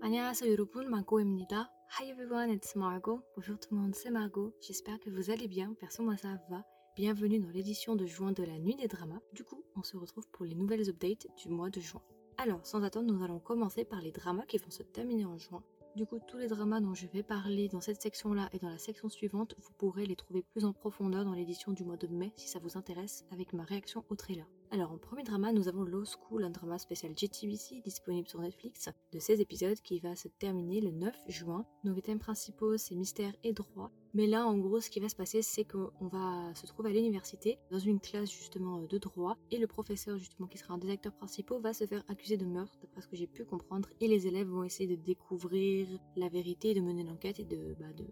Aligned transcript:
안녕하세요 0.00 0.52
여러분, 0.52 0.88
Margot입니다. 0.88 1.70
Hi 1.98 2.10
everyone, 2.10 2.50
it's 2.52 2.76
Margot. 2.76 3.22
Bonjour 3.36 3.58
tout 3.58 3.74
le 3.74 3.80
monde, 3.80 3.94
c'est 3.94 4.10
Margot. 4.10 4.54
J'espère 4.60 4.98
que 5.00 5.10
vous 5.10 5.30
allez 5.30 5.48
bien, 5.48 5.74
perso 5.74 6.02
moi 6.02 6.16
ça 6.16 6.38
va. 6.50 6.64
Bienvenue 6.96 7.38
dans 7.38 7.50
l'édition 7.50 7.96
de 7.96 8.06
juin 8.06 8.32
de 8.32 8.42
la 8.42 8.58
Nuit 8.58 8.76
des 8.76 8.88
Dramas. 8.88 9.20
Du 9.32 9.44
coup, 9.44 9.62
on 9.76 9.82
se 9.82 9.96
retrouve 9.96 10.28
pour 10.32 10.44
les 10.44 10.54
nouvelles 10.54 10.88
updates 10.88 11.26
du 11.36 11.48
mois 11.48 11.70
de 11.70 11.80
juin. 11.80 12.02
Alors, 12.38 12.64
sans 12.66 12.82
attendre, 12.82 13.12
nous 13.12 13.22
allons 13.24 13.38
commencer 13.38 13.84
par 13.84 14.00
les 14.00 14.12
dramas 14.12 14.46
qui 14.46 14.58
vont 14.58 14.70
se 14.70 14.82
terminer 14.82 15.24
en 15.24 15.38
juin. 15.38 15.62
Du 15.96 16.04
coup, 16.04 16.20
tous 16.26 16.36
les 16.36 16.48
dramas 16.48 16.80
dont 16.80 16.92
je 16.92 17.06
vais 17.06 17.22
parler 17.22 17.68
dans 17.68 17.80
cette 17.80 18.02
section-là 18.02 18.50
et 18.52 18.58
dans 18.58 18.68
la 18.68 18.78
section 18.78 19.08
suivante, 19.08 19.54
vous 19.58 19.72
pourrez 19.78 20.04
les 20.04 20.16
trouver 20.16 20.42
plus 20.42 20.66
en 20.66 20.74
profondeur 20.74 21.24
dans 21.24 21.32
l'édition 21.32 21.72
du 21.72 21.84
mois 21.84 21.96
de 21.96 22.06
mai 22.06 22.32
si 22.36 22.48
ça 22.48 22.58
vous 22.58 22.76
intéresse 22.76 23.24
avec 23.30 23.54
ma 23.54 23.64
réaction 23.64 24.04
au 24.10 24.14
trailer. 24.14 24.46
Alors 24.73 24.93
en 24.93 24.97
premier 24.97 25.23
drama, 25.23 25.51
nous 25.51 25.67
avons 25.67 25.83
Law 25.83 26.05
School, 26.05 26.45
un 26.45 26.49
drama 26.49 26.79
spécial 26.79 27.11
JTBC 27.13 27.81
disponible 27.83 28.29
sur 28.29 28.39
Netflix 28.39 28.87
de 29.11 29.19
16 29.19 29.41
épisodes 29.41 29.77
qui 29.81 29.99
va 29.99 30.15
se 30.15 30.29
terminer 30.29 30.79
le 30.79 30.91
9 30.91 31.13
juin. 31.27 31.65
Nos 31.83 31.99
thèmes 31.99 32.19
principaux, 32.19 32.77
c'est 32.77 32.95
mystère 32.95 33.33
et 33.43 33.51
droit. 33.51 33.91
Mais 34.13 34.27
là, 34.27 34.45
en 34.45 34.57
gros, 34.57 34.81
ce 34.81 34.89
qui 34.89 34.99
va 34.99 35.09
se 35.09 35.15
passer, 35.15 35.41
c'est 35.41 35.63
qu'on 35.63 36.07
va 36.07 36.53
se 36.53 36.65
trouver 36.65 36.89
à 36.89 36.93
l'université, 36.93 37.57
dans 37.69 37.79
une 37.79 37.99
classe 37.99 38.31
justement 38.31 38.81
de 38.81 38.97
droit, 38.97 39.37
et 39.51 39.57
le 39.57 39.67
professeur 39.67 40.17
justement 40.17 40.47
qui 40.47 40.57
sera 40.57 40.73
un 40.73 40.77
des 40.77 40.89
acteurs 40.89 41.13
principaux 41.13 41.59
va 41.59 41.73
se 41.73 41.85
faire 41.85 42.03
accuser 42.09 42.37
de 42.37 42.45
meurtre, 42.45 42.77
d'après 42.81 43.01
ce 43.01 43.07
que 43.07 43.15
j'ai 43.15 43.27
pu 43.27 43.45
comprendre, 43.45 43.89
et 43.99 44.07
les 44.07 44.27
élèves 44.27 44.47
vont 44.47 44.63
essayer 44.63 44.87
de 44.87 45.01
découvrir 45.01 45.87
la 46.15 46.29
vérité, 46.29 46.73
de 46.73 46.81
mener 46.81 47.03
l'enquête 47.03 47.39
et 47.39 47.45
de, 47.45 47.75
bah, 47.79 47.93
de 47.93 48.05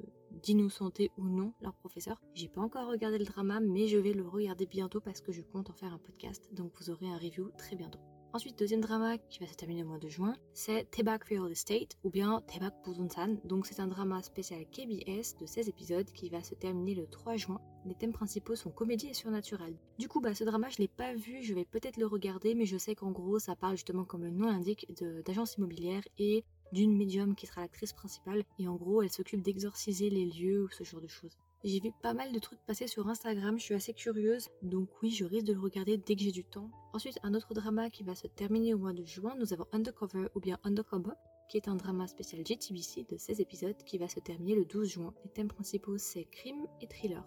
d'innocenter 0.44 1.12
ou 1.18 1.28
non 1.28 1.54
leur 1.62 1.74
professeur. 1.74 2.22
J'ai 2.34 2.48
pas 2.48 2.62
encore 2.62 2.88
regardé 2.88 3.18
le 3.18 3.26
drama, 3.26 3.60
mais 3.60 3.88
je 3.88 3.98
vais 3.98 4.14
le 4.14 4.26
regarder 4.26 4.66
bientôt 4.66 5.02
parce 5.02 5.20
que 5.20 5.34
je 5.34 5.42
compte 5.42 5.70
en 5.70 5.74
faire 5.74 5.94
un 5.94 5.98
podcast, 5.98 6.48
donc 6.54 6.72
vous 6.80 6.90
aurez 6.90 7.08
un 7.08 7.18
review 7.18 7.50
très 7.58 7.76
bientôt. 7.76 8.00
Ensuite, 8.32 8.60
deuxième 8.60 8.82
drama 8.82 9.18
qui 9.18 9.40
va 9.40 9.48
se 9.48 9.56
terminer 9.56 9.84
au 9.84 9.88
mois 9.88 9.98
de 9.98 10.08
juin, 10.08 10.36
c'est 10.54 10.88
Tebak 10.92 11.24
Real 11.24 11.52
Estate 11.52 11.98
ou 12.04 12.12
bien 12.12 12.44
Tebak 12.46 12.76
San. 13.10 13.40
Donc 13.44 13.66
c'est 13.66 13.80
un 13.80 13.88
drama 13.88 14.22
spécial 14.22 14.66
KBS 14.70 15.36
de 15.40 15.48
16 15.48 15.68
épisodes 15.68 16.12
qui 16.12 16.30
va 16.30 16.44
se 16.44 16.54
terminer 16.54 16.94
le 16.94 17.08
3 17.08 17.38
juin. 17.38 17.60
Les 17.86 17.96
thèmes 17.96 18.14
principaux 18.14 18.56
sont 18.56 18.70
comédie 18.70 19.08
et 19.08 19.16
surnaturel. 19.16 19.76
Du 19.98 20.08
coup, 20.08 20.22
bah, 20.22 20.36
ce 20.36 20.44
drama, 20.44 20.70
je 20.70 20.78
l'ai 20.78 20.88
pas 20.88 21.16
vu, 21.16 21.42
je 21.42 21.56
vais 21.56 21.66
peut-être 21.66 21.98
le 21.98 22.06
regarder, 22.06 22.54
mais 22.54 22.68
je 22.68 22.78
sais 22.78 22.94
qu'en 22.94 23.10
gros, 23.10 23.40
ça 23.40 23.56
parle 23.56 23.78
justement, 23.78 24.06
comme 24.06 24.24
le 24.24 24.30
nom 24.30 24.46
l'indique, 24.46 24.86
d'agence 25.26 25.56
immobilière 25.56 26.04
et 26.20 26.46
d'une 26.72 26.96
médium 26.96 27.34
qui 27.34 27.48
sera 27.48 27.62
l'actrice 27.62 27.94
principale 27.94 28.44
et 28.60 28.68
en 28.68 28.76
gros 28.76 29.02
elle 29.02 29.10
s'occupe 29.10 29.42
d'exorciser 29.42 30.12
les 30.12 30.26
lieux 30.26 30.66
ou 30.66 30.70
ce 30.70 30.84
genre 30.84 31.02
de 31.02 31.08
choses. 31.08 31.36
J'ai 31.66 31.82
vu 31.82 31.92
pas 32.02 32.14
mal 32.14 32.32
de 32.32 32.40
trucs 32.40 32.66
passer 32.66 32.88
sur 32.88 33.10
Instagram, 33.10 33.60
je 33.60 33.64
suis 33.66 33.74
assez 33.74 33.94
curieuse, 33.94 34.48
donc 34.62 34.88
oui, 35.04 35.12
je 35.12 35.26
risque 35.26 35.46
de 35.46 35.52
le 35.52 35.60
regarder 35.60 35.98
dès 35.98 36.16
que 36.16 36.22
j'ai 36.22 36.32
du 36.32 36.46
temps. 36.46 36.72
Ensuite, 36.94 37.20
un 37.22 37.34
autre 37.34 37.54
drama 37.54 37.90
qui 37.90 38.04
va 38.04 38.16
se 38.16 38.28
terminer 38.28 38.74
au 38.74 38.78
mois 38.78 38.94
de 38.94 39.04
juin, 39.04 39.36
nous 39.38 39.52
avons 39.52 39.66
Undercover 39.74 40.30
ou 40.36 40.40
bien 40.40 40.58
Undercover, 40.64 41.16
qui 41.50 41.58
est 41.58 41.68
un 41.68 41.76
drama 41.76 42.08
spécial 42.08 42.46
JTBC 42.48 43.08
de 43.10 43.18
16 43.18 43.42
épisodes 43.42 43.76
qui 43.86 43.98
va 43.98 44.08
se 44.08 44.22
terminer 44.22 44.56
le 44.56 44.64
12 44.64 44.88
juin. 44.88 45.14
Les 45.26 45.32
thèmes 45.32 45.50
principaux 45.50 45.98
c'est 45.98 46.24
crime 46.32 46.66
et 46.80 46.88
thriller. 46.88 47.26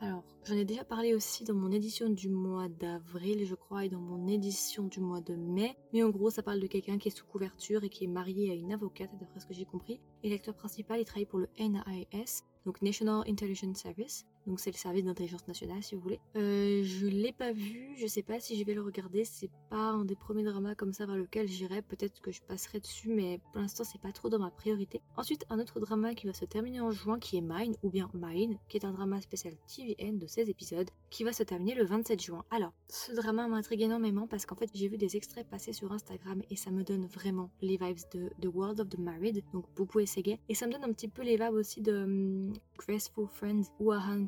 Alors, 0.00 0.24
j'en 0.44 0.54
ai 0.54 0.64
déjà 0.64 0.84
parlé 0.84 1.14
aussi 1.14 1.42
dans 1.42 1.54
mon 1.54 1.72
édition 1.72 2.08
du 2.08 2.28
mois 2.28 2.68
d'avril, 2.68 3.44
je 3.44 3.56
crois, 3.56 3.84
et 3.84 3.88
dans 3.88 4.00
mon 4.00 4.28
édition 4.28 4.84
du 4.84 5.00
mois 5.00 5.20
de 5.20 5.34
mai. 5.34 5.76
Mais 5.92 6.04
en 6.04 6.10
gros, 6.10 6.30
ça 6.30 6.42
parle 6.42 6.60
de 6.60 6.68
quelqu'un 6.68 6.98
qui 6.98 7.08
est 7.08 7.16
sous 7.16 7.26
couverture 7.26 7.82
et 7.82 7.88
qui 7.88 8.04
est 8.04 8.08
marié 8.08 8.52
à 8.52 8.54
une 8.54 8.72
avocate, 8.72 9.10
d'après 9.18 9.40
ce 9.40 9.46
que 9.46 9.54
j'ai 9.54 9.64
compris. 9.64 10.00
Et 10.22 10.30
l'acteur 10.30 10.54
principal, 10.54 11.00
il 11.00 11.04
travaille 11.04 11.26
pour 11.26 11.40
le 11.40 11.48
NIS, 11.58 12.44
donc 12.64 12.82
National 12.82 13.22
Intelligence 13.26 13.78
Service 13.78 14.26
donc 14.48 14.60
c'est 14.60 14.70
le 14.70 14.78
service 14.78 15.04
d'intelligence 15.04 15.46
nationale 15.46 15.82
si 15.82 15.94
vous 15.94 16.00
voulez. 16.00 16.20
Euh, 16.36 16.82
je 16.82 17.06
l'ai 17.06 17.32
pas 17.32 17.52
vu, 17.52 17.94
je 17.98 18.06
sais 18.06 18.22
pas 18.22 18.40
si 18.40 18.58
je 18.58 18.64
vais 18.64 18.72
le 18.72 18.80
regarder, 18.80 19.24
c'est 19.24 19.50
pas 19.68 19.76
un 19.76 20.06
des 20.06 20.16
premiers 20.16 20.42
dramas 20.42 20.74
comme 20.74 20.94
ça 20.94 21.04
vers 21.04 21.16
lequel 21.16 21.46
j'irai, 21.46 21.82
peut-être 21.82 22.20
que 22.22 22.32
je 22.32 22.40
passerai 22.40 22.80
dessus, 22.80 23.10
mais 23.10 23.40
pour 23.52 23.60
l'instant 23.60 23.84
c'est 23.84 24.00
pas 24.00 24.10
trop 24.10 24.30
dans 24.30 24.38
ma 24.38 24.50
priorité. 24.50 25.02
Ensuite 25.18 25.44
un 25.50 25.58
autre 25.58 25.80
drama 25.80 26.14
qui 26.14 26.26
va 26.26 26.32
se 26.32 26.46
terminer 26.46 26.80
en 26.80 26.90
juin 26.90 27.18
qui 27.18 27.36
est 27.36 27.42
Mine, 27.42 27.76
ou 27.82 27.90
bien 27.90 28.10
Mine, 28.14 28.58
qui 28.68 28.78
est 28.78 28.86
un 28.86 28.92
drama 28.92 29.20
spécial 29.20 29.54
TVN 29.66 30.18
de 30.18 30.26
16 30.26 30.48
épisodes, 30.48 30.88
qui 31.10 31.24
va 31.24 31.34
se 31.34 31.42
terminer 31.42 31.74
le 31.74 31.84
27 31.84 32.22
juin. 32.22 32.44
Alors, 32.50 32.72
ce 32.88 33.12
drama 33.12 33.48
m'intrigue 33.48 33.82
énormément 33.82 34.26
parce 34.26 34.46
qu'en 34.46 34.56
fait 34.56 34.70
j'ai 34.72 34.88
vu 34.88 34.96
des 34.96 35.14
extraits 35.16 35.46
passer 35.46 35.74
sur 35.74 35.92
Instagram 35.92 36.42
et 36.48 36.56
ça 36.56 36.70
me 36.70 36.84
donne 36.84 37.06
vraiment 37.06 37.50
les 37.60 37.76
vibes 37.76 37.98
de 38.14 38.30
The 38.40 38.46
World 38.46 38.80
of 38.80 38.88
the 38.88 38.98
Married, 38.98 39.44
donc 39.52 39.66
Boubou 39.76 40.00
et 40.00 40.06
Sege, 40.06 40.38
et 40.48 40.54
ça 40.54 40.66
me 40.66 40.72
donne 40.72 40.84
un 40.84 40.92
petit 40.92 41.08
peu 41.08 41.20
les 41.20 41.36
vibes 41.36 41.52
aussi 41.52 41.82
de 41.82 41.92
um, 41.92 42.47
Graceful 42.78 43.26
Friends 43.28 43.64
ou 43.78 43.92
Ahan 43.92 44.26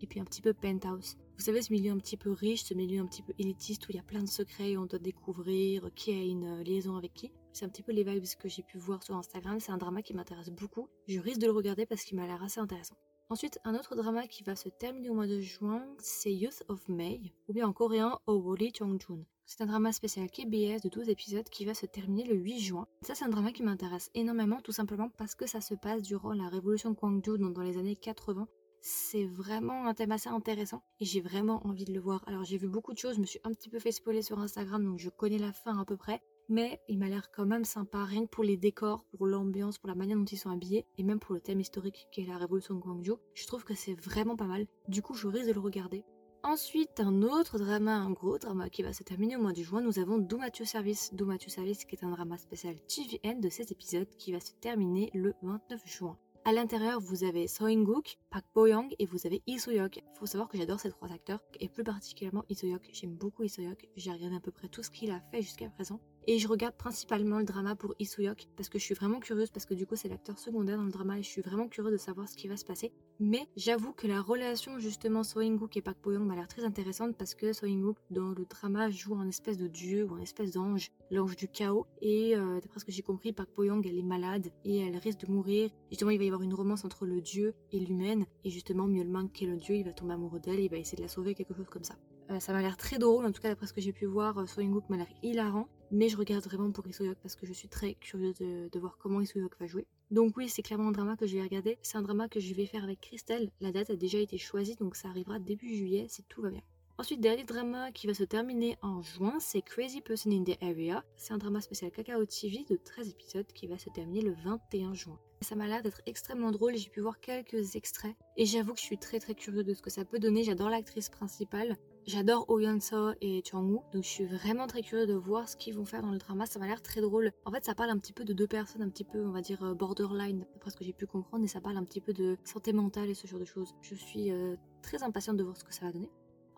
et 0.00 0.06
puis 0.06 0.20
un 0.20 0.24
petit 0.24 0.42
peu 0.42 0.52
Penthouse. 0.52 1.16
Vous 1.36 1.44
savez, 1.44 1.62
ce 1.62 1.72
milieu 1.72 1.90
un 1.90 1.98
petit 1.98 2.16
peu 2.16 2.30
riche, 2.30 2.64
ce 2.64 2.74
milieu 2.74 3.00
un 3.00 3.06
petit 3.06 3.22
peu 3.22 3.32
élitiste 3.38 3.88
où 3.88 3.90
il 3.90 3.96
y 3.96 3.98
a 3.98 4.04
plein 4.04 4.22
de 4.22 4.28
secrets 4.28 4.72
et 4.72 4.78
on 4.78 4.86
doit 4.86 4.98
découvrir 4.98 5.90
qui 5.94 6.10
a 6.12 6.22
une 6.22 6.60
euh, 6.60 6.62
liaison 6.62 6.96
avec 6.96 7.14
qui. 7.14 7.32
C'est 7.52 7.64
un 7.64 7.68
petit 7.68 7.82
peu 7.82 7.92
les 7.92 8.04
vibes 8.04 8.24
que 8.38 8.48
j'ai 8.48 8.62
pu 8.62 8.78
voir 8.78 9.02
sur 9.02 9.16
Instagram. 9.16 9.58
C'est 9.58 9.72
un 9.72 9.78
drama 9.78 10.02
qui 10.02 10.14
m'intéresse 10.14 10.50
beaucoup. 10.50 10.88
Je 11.08 11.18
risque 11.18 11.40
de 11.40 11.46
le 11.46 11.52
regarder 11.52 11.86
parce 11.86 12.04
qu'il 12.04 12.16
m'a 12.16 12.26
l'air 12.26 12.42
assez 12.42 12.60
intéressant. 12.60 12.96
Ensuite, 13.28 13.58
un 13.64 13.74
autre 13.74 13.96
drama 13.96 14.26
qui 14.26 14.42
va 14.42 14.54
se 14.54 14.68
terminer 14.68 15.08
au 15.08 15.14
mois 15.14 15.26
de 15.26 15.40
juin, 15.40 15.86
c'est 15.98 16.32
Youth 16.32 16.62
of 16.68 16.86
May, 16.88 17.32
ou 17.48 17.54
bien 17.54 17.66
en 17.66 17.72
coréen 17.72 18.18
Owori 18.26 18.72
Chongjun. 18.76 19.24
C'est 19.44 19.62
un 19.62 19.66
drama 19.66 19.92
spécial 19.92 20.30
KBS 20.30 20.82
de 20.82 20.88
12 20.88 21.08
épisodes 21.08 21.48
qui 21.48 21.64
va 21.64 21.74
se 21.74 21.86
terminer 21.86 22.24
le 22.24 22.36
8 22.36 22.58
juin. 22.60 22.86
Ça, 23.02 23.14
c'est 23.14 23.24
un 23.24 23.28
drama 23.28 23.52
qui 23.52 23.62
m'intéresse 23.62 24.10
énormément, 24.14 24.60
tout 24.60 24.72
simplement 24.72 25.10
parce 25.18 25.34
que 25.34 25.46
ça 25.46 25.60
se 25.60 25.74
passe 25.74 26.02
durant 26.02 26.32
la 26.32 26.48
révolution 26.48 26.90
de 26.90 26.96
Gwangju, 26.96 27.38
donc 27.38 27.54
dans 27.54 27.62
les 27.62 27.78
années 27.78 27.96
80 27.96 28.48
c'est 28.84 29.26
vraiment 29.26 29.86
un 29.86 29.94
thème 29.94 30.10
assez 30.10 30.28
intéressant 30.28 30.82
et 30.98 31.04
j'ai 31.04 31.20
vraiment 31.20 31.64
envie 31.66 31.84
de 31.84 31.92
le 31.92 32.00
voir. 32.00 32.24
Alors 32.26 32.42
j'ai 32.42 32.58
vu 32.58 32.68
beaucoup 32.68 32.92
de 32.92 32.98
choses, 32.98 33.14
je 33.14 33.20
me 33.20 33.26
suis 33.26 33.38
un 33.44 33.52
petit 33.52 33.70
peu 33.70 33.78
fait 33.78 33.92
spoiler 33.92 34.22
sur 34.22 34.40
Instagram 34.40 34.84
donc 34.84 34.98
je 34.98 35.08
connais 35.08 35.38
la 35.38 35.52
fin 35.52 35.78
à 35.78 35.84
peu 35.84 35.96
près. 35.96 36.20
Mais 36.48 36.80
il 36.88 36.98
m'a 36.98 37.08
l'air 37.08 37.30
quand 37.30 37.46
même 37.46 37.64
sympa, 37.64 38.04
rien 38.04 38.24
que 38.24 38.30
pour 38.30 38.42
les 38.42 38.56
décors, 38.56 39.04
pour 39.16 39.26
l'ambiance, 39.26 39.78
pour 39.78 39.88
la 39.88 39.94
manière 39.94 40.18
dont 40.18 40.24
ils 40.24 40.36
sont 40.36 40.50
habillés, 40.50 40.86
et 40.98 41.04
même 41.04 41.20
pour 41.20 41.34
le 41.34 41.40
thème 41.40 41.60
historique 41.60 42.08
qui 42.10 42.20
est 42.20 42.26
la 42.26 42.36
révolution 42.36 42.74
de 42.74 42.80
Gwangju. 42.80 43.12
Je 43.34 43.46
trouve 43.46 43.64
que 43.64 43.74
c'est 43.74 43.94
vraiment 43.94 44.36
pas 44.36 44.46
mal. 44.46 44.66
Du 44.88 45.02
coup, 45.02 45.14
je 45.14 45.28
risque 45.28 45.46
de 45.46 45.52
le 45.52 45.60
regarder. 45.60 46.04
Ensuite, 46.44 46.98
un 46.98 47.22
autre 47.22 47.56
drama, 47.56 47.94
un 47.94 48.10
gros 48.10 48.36
drama 48.36 48.68
qui 48.68 48.82
va 48.82 48.92
se 48.92 49.04
terminer 49.04 49.36
au 49.36 49.40
mois 49.40 49.52
de 49.52 49.62
juin, 49.62 49.80
nous 49.80 50.00
avons 50.00 50.18
Do 50.18 50.38
Matthew 50.38 50.64
Service. 50.64 51.14
Do 51.14 51.24
Matthew 51.24 51.50
Service 51.50 51.84
qui 51.84 51.94
est 51.94 52.04
un 52.04 52.10
drama 52.10 52.36
spécial 52.36 52.74
TVN 52.88 53.40
de 53.40 53.48
7 53.48 53.70
épisodes 53.70 54.08
qui 54.18 54.32
va 54.32 54.40
se 54.40 54.50
terminer 54.60 55.08
le 55.14 55.34
29 55.42 55.80
juin. 55.86 56.18
À 56.44 56.52
l'intérieur, 56.52 56.98
vous 56.98 57.22
avez 57.22 57.46
So 57.46 57.66
In-guk, 57.66 58.18
Park 58.28 58.44
Bo-young 58.56 58.92
et 58.98 59.06
vous 59.06 59.24
avez 59.24 59.40
Lee 59.46 59.60
So-hyuk. 59.60 60.02
Faut 60.18 60.26
savoir 60.26 60.48
que 60.48 60.58
j'adore 60.58 60.80
ces 60.80 60.90
trois 60.90 61.12
acteurs 61.12 61.44
et 61.60 61.68
plus 61.68 61.84
particulièrement 61.84 62.44
Lee 62.48 62.56
So-hyuk. 62.56 62.90
J'aime 62.92 63.14
beaucoup 63.14 63.42
Lee 63.42 63.48
So-hyuk. 63.48 63.88
J'ai 63.94 64.10
regardé 64.10 64.34
à 64.34 64.40
peu 64.40 64.50
près 64.50 64.66
tout 64.66 64.82
ce 64.82 64.90
qu'il 64.90 65.12
a 65.12 65.20
fait 65.30 65.42
jusqu'à 65.42 65.68
présent. 65.68 66.00
Et 66.28 66.38
je 66.38 66.46
regarde 66.46 66.76
principalement 66.76 67.38
le 67.38 67.44
drama 67.44 67.74
pour 67.74 67.94
So-hyuk 68.00 68.46
parce 68.56 68.68
que 68.68 68.78
je 68.78 68.84
suis 68.84 68.94
vraiment 68.94 69.18
curieuse 69.18 69.50
parce 69.50 69.66
que 69.66 69.74
du 69.74 69.86
coup 69.86 69.96
c'est 69.96 70.08
l'acteur 70.08 70.38
secondaire 70.38 70.76
dans 70.76 70.84
le 70.84 70.92
drama 70.92 71.18
et 71.18 71.22
je 71.22 71.28
suis 71.28 71.42
vraiment 71.42 71.66
curieuse 71.66 71.92
de 71.92 71.96
savoir 71.96 72.28
ce 72.28 72.36
qui 72.36 72.46
va 72.46 72.56
se 72.56 72.64
passer. 72.64 72.92
Mais 73.18 73.48
j'avoue 73.56 73.92
que 73.92 74.06
la 74.06 74.20
relation 74.20 74.78
justement 74.78 75.24
So 75.24 75.40
et 75.40 75.82
Park 75.82 75.98
Bo-young 76.02 76.24
m'a 76.24 76.36
l'air 76.36 76.46
très 76.46 76.64
intéressante 76.64 77.16
parce 77.16 77.34
que 77.34 77.52
So 77.52 77.66
dans 78.10 78.30
le 78.30 78.44
drama 78.44 78.88
joue 78.90 79.16
un 79.16 79.28
espèce 79.28 79.58
de 79.58 79.66
dieu 79.66 80.04
ou 80.04 80.14
un 80.14 80.20
espèce 80.20 80.52
d'ange, 80.52 80.92
l'ange 81.10 81.36
du 81.36 81.48
chaos. 81.48 81.86
Et 82.00 82.36
euh, 82.36 82.60
d'après 82.60 82.78
ce 82.78 82.84
que 82.84 82.92
j'ai 82.92 83.02
compris, 83.02 83.32
Park 83.32 83.50
Bo-young 83.56 83.84
elle 83.86 83.98
est 83.98 84.02
malade 84.02 84.48
et 84.64 84.78
elle 84.78 84.96
risque 84.96 85.26
de 85.26 85.32
mourir. 85.32 85.70
Justement 85.90 86.10
il 86.12 86.18
va 86.18 86.24
y 86.24 86.28
avoir 86.28 86.42
une 86.42 86.54
romance 86.54 86.84
entre 86.84 87.04
le 87.04 87.20
dieu 87.20 87.54
et 87.72 87.80
l'humaine 87.80 88.26
et 88.44 88.50
justement 88.50 88.86
Myeolman 88.86 89.28
qui 89.28 89.44
est 89.44 89.48
le 89.48 89.56
dieu, 89.56 89.74
il 89.74 89.84
va 89.84 89.92
tomber 89.92 90.14
amoureux 90.14 90.40
d'elle, 90.40 90.60
il 90.60 90.70
va 90.70 90.76
essayer 90.76 90.96
de 90.96 91.02
la 91.02 91.08
sauver, 91.08 91.34
quelque 91.34 91.54
chose 91.54 91.68
comme 91.68 91.84
ça. 91.84 91.96
Euh, 92.30 92.40
ça 92.40 92.52
m'a 92.52 92.62
l'air 92.62 92.76
très 92.76 92.98
drôle, 92.98 93.26
en 93.26 93.32
tout 93.32 93.42
cas 93.42 93.48
d'après 93.48 93.66
ce 93.66 93.72
que 93.72 93.80
j'ai 93.80 93.92
pu 93.92 94.06
voir, 94.06 94.38
euh, 94.38 94.44
In-guk 94.58 94.88
m'a 94.88 94.96
l'air 94.96 95.12
hilarant. 95.22 95.68
Mais 95.90 96.08
je 96.08 96.16
regarde 96.16 96.42
vraiment 96.44 96.72
pour 96.72 96.86
Isoyok 96.86 97.18
parce 97.22 97.36
que 97.36 97.44
je 97.44 97.52
suis 97.52 97.68
très 97.68 97.94
curieuse 97.94 98.36
de, 98.36 98.78
voir 98.78 98.96
comment 98.96 99.20
Isoyok 99.20 99.58
va 99.60 99.66
jouer. 99.66 99.86
Donc 100.10 100.36
oui, 100.38 100.48
c'est 100.48 100.62
clairement 100.62 100.88
un 100.88 100.92
drama 100.92 101.16
que 101.16 101.26
je 101.26 101.36
vais 101.36 101.42
regarder. 101.42 101.78
C'est 101.82 101.98
un 101.98 102.02
drama 102.02 102.28
que 102.28 102.40
je 102.40 102.54
vais 102.54 102.64
faire 102.64 102.82
avec 102.82 103.00
Christelle. 103.00 103.50
La 103.60 103.72
date 103.72 103.90
a 103.90 103.96
déjà 103.96 104.18
été 104.18 104.38
choisie, 104.38 104.74
donc 104.76 104.96
ça 104.96 105.08
arrivera 105.08 105.38
début 105.38 105.74
juillet 105.74 106.06
si 106.08 106.22
tout 106.24 106.40
va 106.40 106.48
bien. 106.48 106.62
Ensuite, 106.98 107.20
dernier 107.20 107.44
drama 107.44 107.90
qui 107.90 108.06
va 108.06 108.14
se 108.14 108.22
terminer 108.22 108.78
en 108.80 109.02
juin, 109.02 109.38
c'est 109.40 109.60
Crazy 109.60 110.00
Person 110.00 110.30
in 110.30 110.44
the 110.44 110.62
Area. 110.62 111.04
C'est 111.16 111.32
un 111.32 111.38
drama 111.38 111.60
spécial 111.60 111.90
Kakao 111.90 112.24
TV 112.26 112.64
de 112.70 112.76
13 112.76 113.08
épisodes 113.08 113.52
qui 113.52 113.66
va 113.66 113.76
se 113.76 113.90
terminer 113.90 114.20
le 114.20 114.32
21 114.44 114.94
juin. 114.94 115.18
Ça 115.40 115.56
m'a 115.56 115.66
l'air 115.66 115.82
d'être 115.82 116.00
extrêmement 116.06 116.52
drôle, 116.52 116.76
j'ai 116.76 116.90
pu 116.90 117.00
voir 117.00 117.18
quelques 117.18 117.74
extraits 117.74 118.14
et 118.36 118.46
j'avoue 118.46 118.74
que 118.74 118.80
je 118.80 118.84
suis 118.84 118.98
très 118.98 119.18
très 119.18 119.34
curieuse 119.34 119.64
de 119.64 119.74
ce 119.74 119.82
que 119.82 119.90
ça 119.90 120.04
peut 120.04 120.20
donner. 120.20 120.44
J'adore 120.44 120.70
l'actrice 120.70 121.08
principale, 121.08 121.76
J'adore 122.07 122.45
Oh 122.47 122.57
So 122.79 123.11
et 123.19 123.43
Chang-woo, 123.43 123.83
donc 123.91 124.03
je 124.03 124.07
suis 124.07 124.25
vraiment 124.25 124.65
très 124.65 124.81
curieuse 124.81 125.09
de 125.09 125.13
voir 125.13 125.49
ce 125.49 125.57
qu'ils 125.57 125.75
vont 125.75 125.83
faire 125.83 126.01
dans 126.01 126.11
le 126.11 126.17
drama. 126.17 126.45
Ça 126.45 126.57
m'a 126.57 126.65
l'air 126.65 126.81
très 126.81 127.01
drôle. 127.01 127.33
En 127.43 127.51
fait, 127.51 127.65
ça 127.65 127.75
parle 127.75 127.89
un 127.89 127.97
petit 127.97 128.13
peu 128.13 128.23
de 128.23 128.31
deux 128.31 128.47
personnes, 128.47 128.81
un 128.81 128.89
petit 128.89 129.03
peu, 129.03 129.25
on 129.25 129.31
va 129.31 129.41
dire, 129.41 129.61
euh, 129.61 129.73
borderline, 129.73 130.45
d'après 130.53 130.71
ce 130.71 130.77
que 130.77 130.85
j'ai 130.85 130.93
pu 130.93 131.05
comprendre, 131.05 131.43
et 131.43 131.49
ça 131.49 131.59
parle 131.59 131.75
un 131.75 131.83
petit 131.83 131.99
peu 131.99 132.13
de 132.13 132.37
santé 132.45 132.71
mentale 132.71 133.09
et 133.09 133.13
ce 133.13 133.27
genre 133.27 133.41
de 133.41 133.45
choses. 133.45 133.75
Je 133.81 133.93
suis 133.93 134.31
euh, 134.31 134.55
très 134.81 135.03
impatiente 135.03 135.35
de 135.35 135.43
voir 135.43 135.57
ce 135.57 135.65
que 135.65 135.73
ça 135.73 135.85
va 135.85 135.91
donner. 135.91 136.09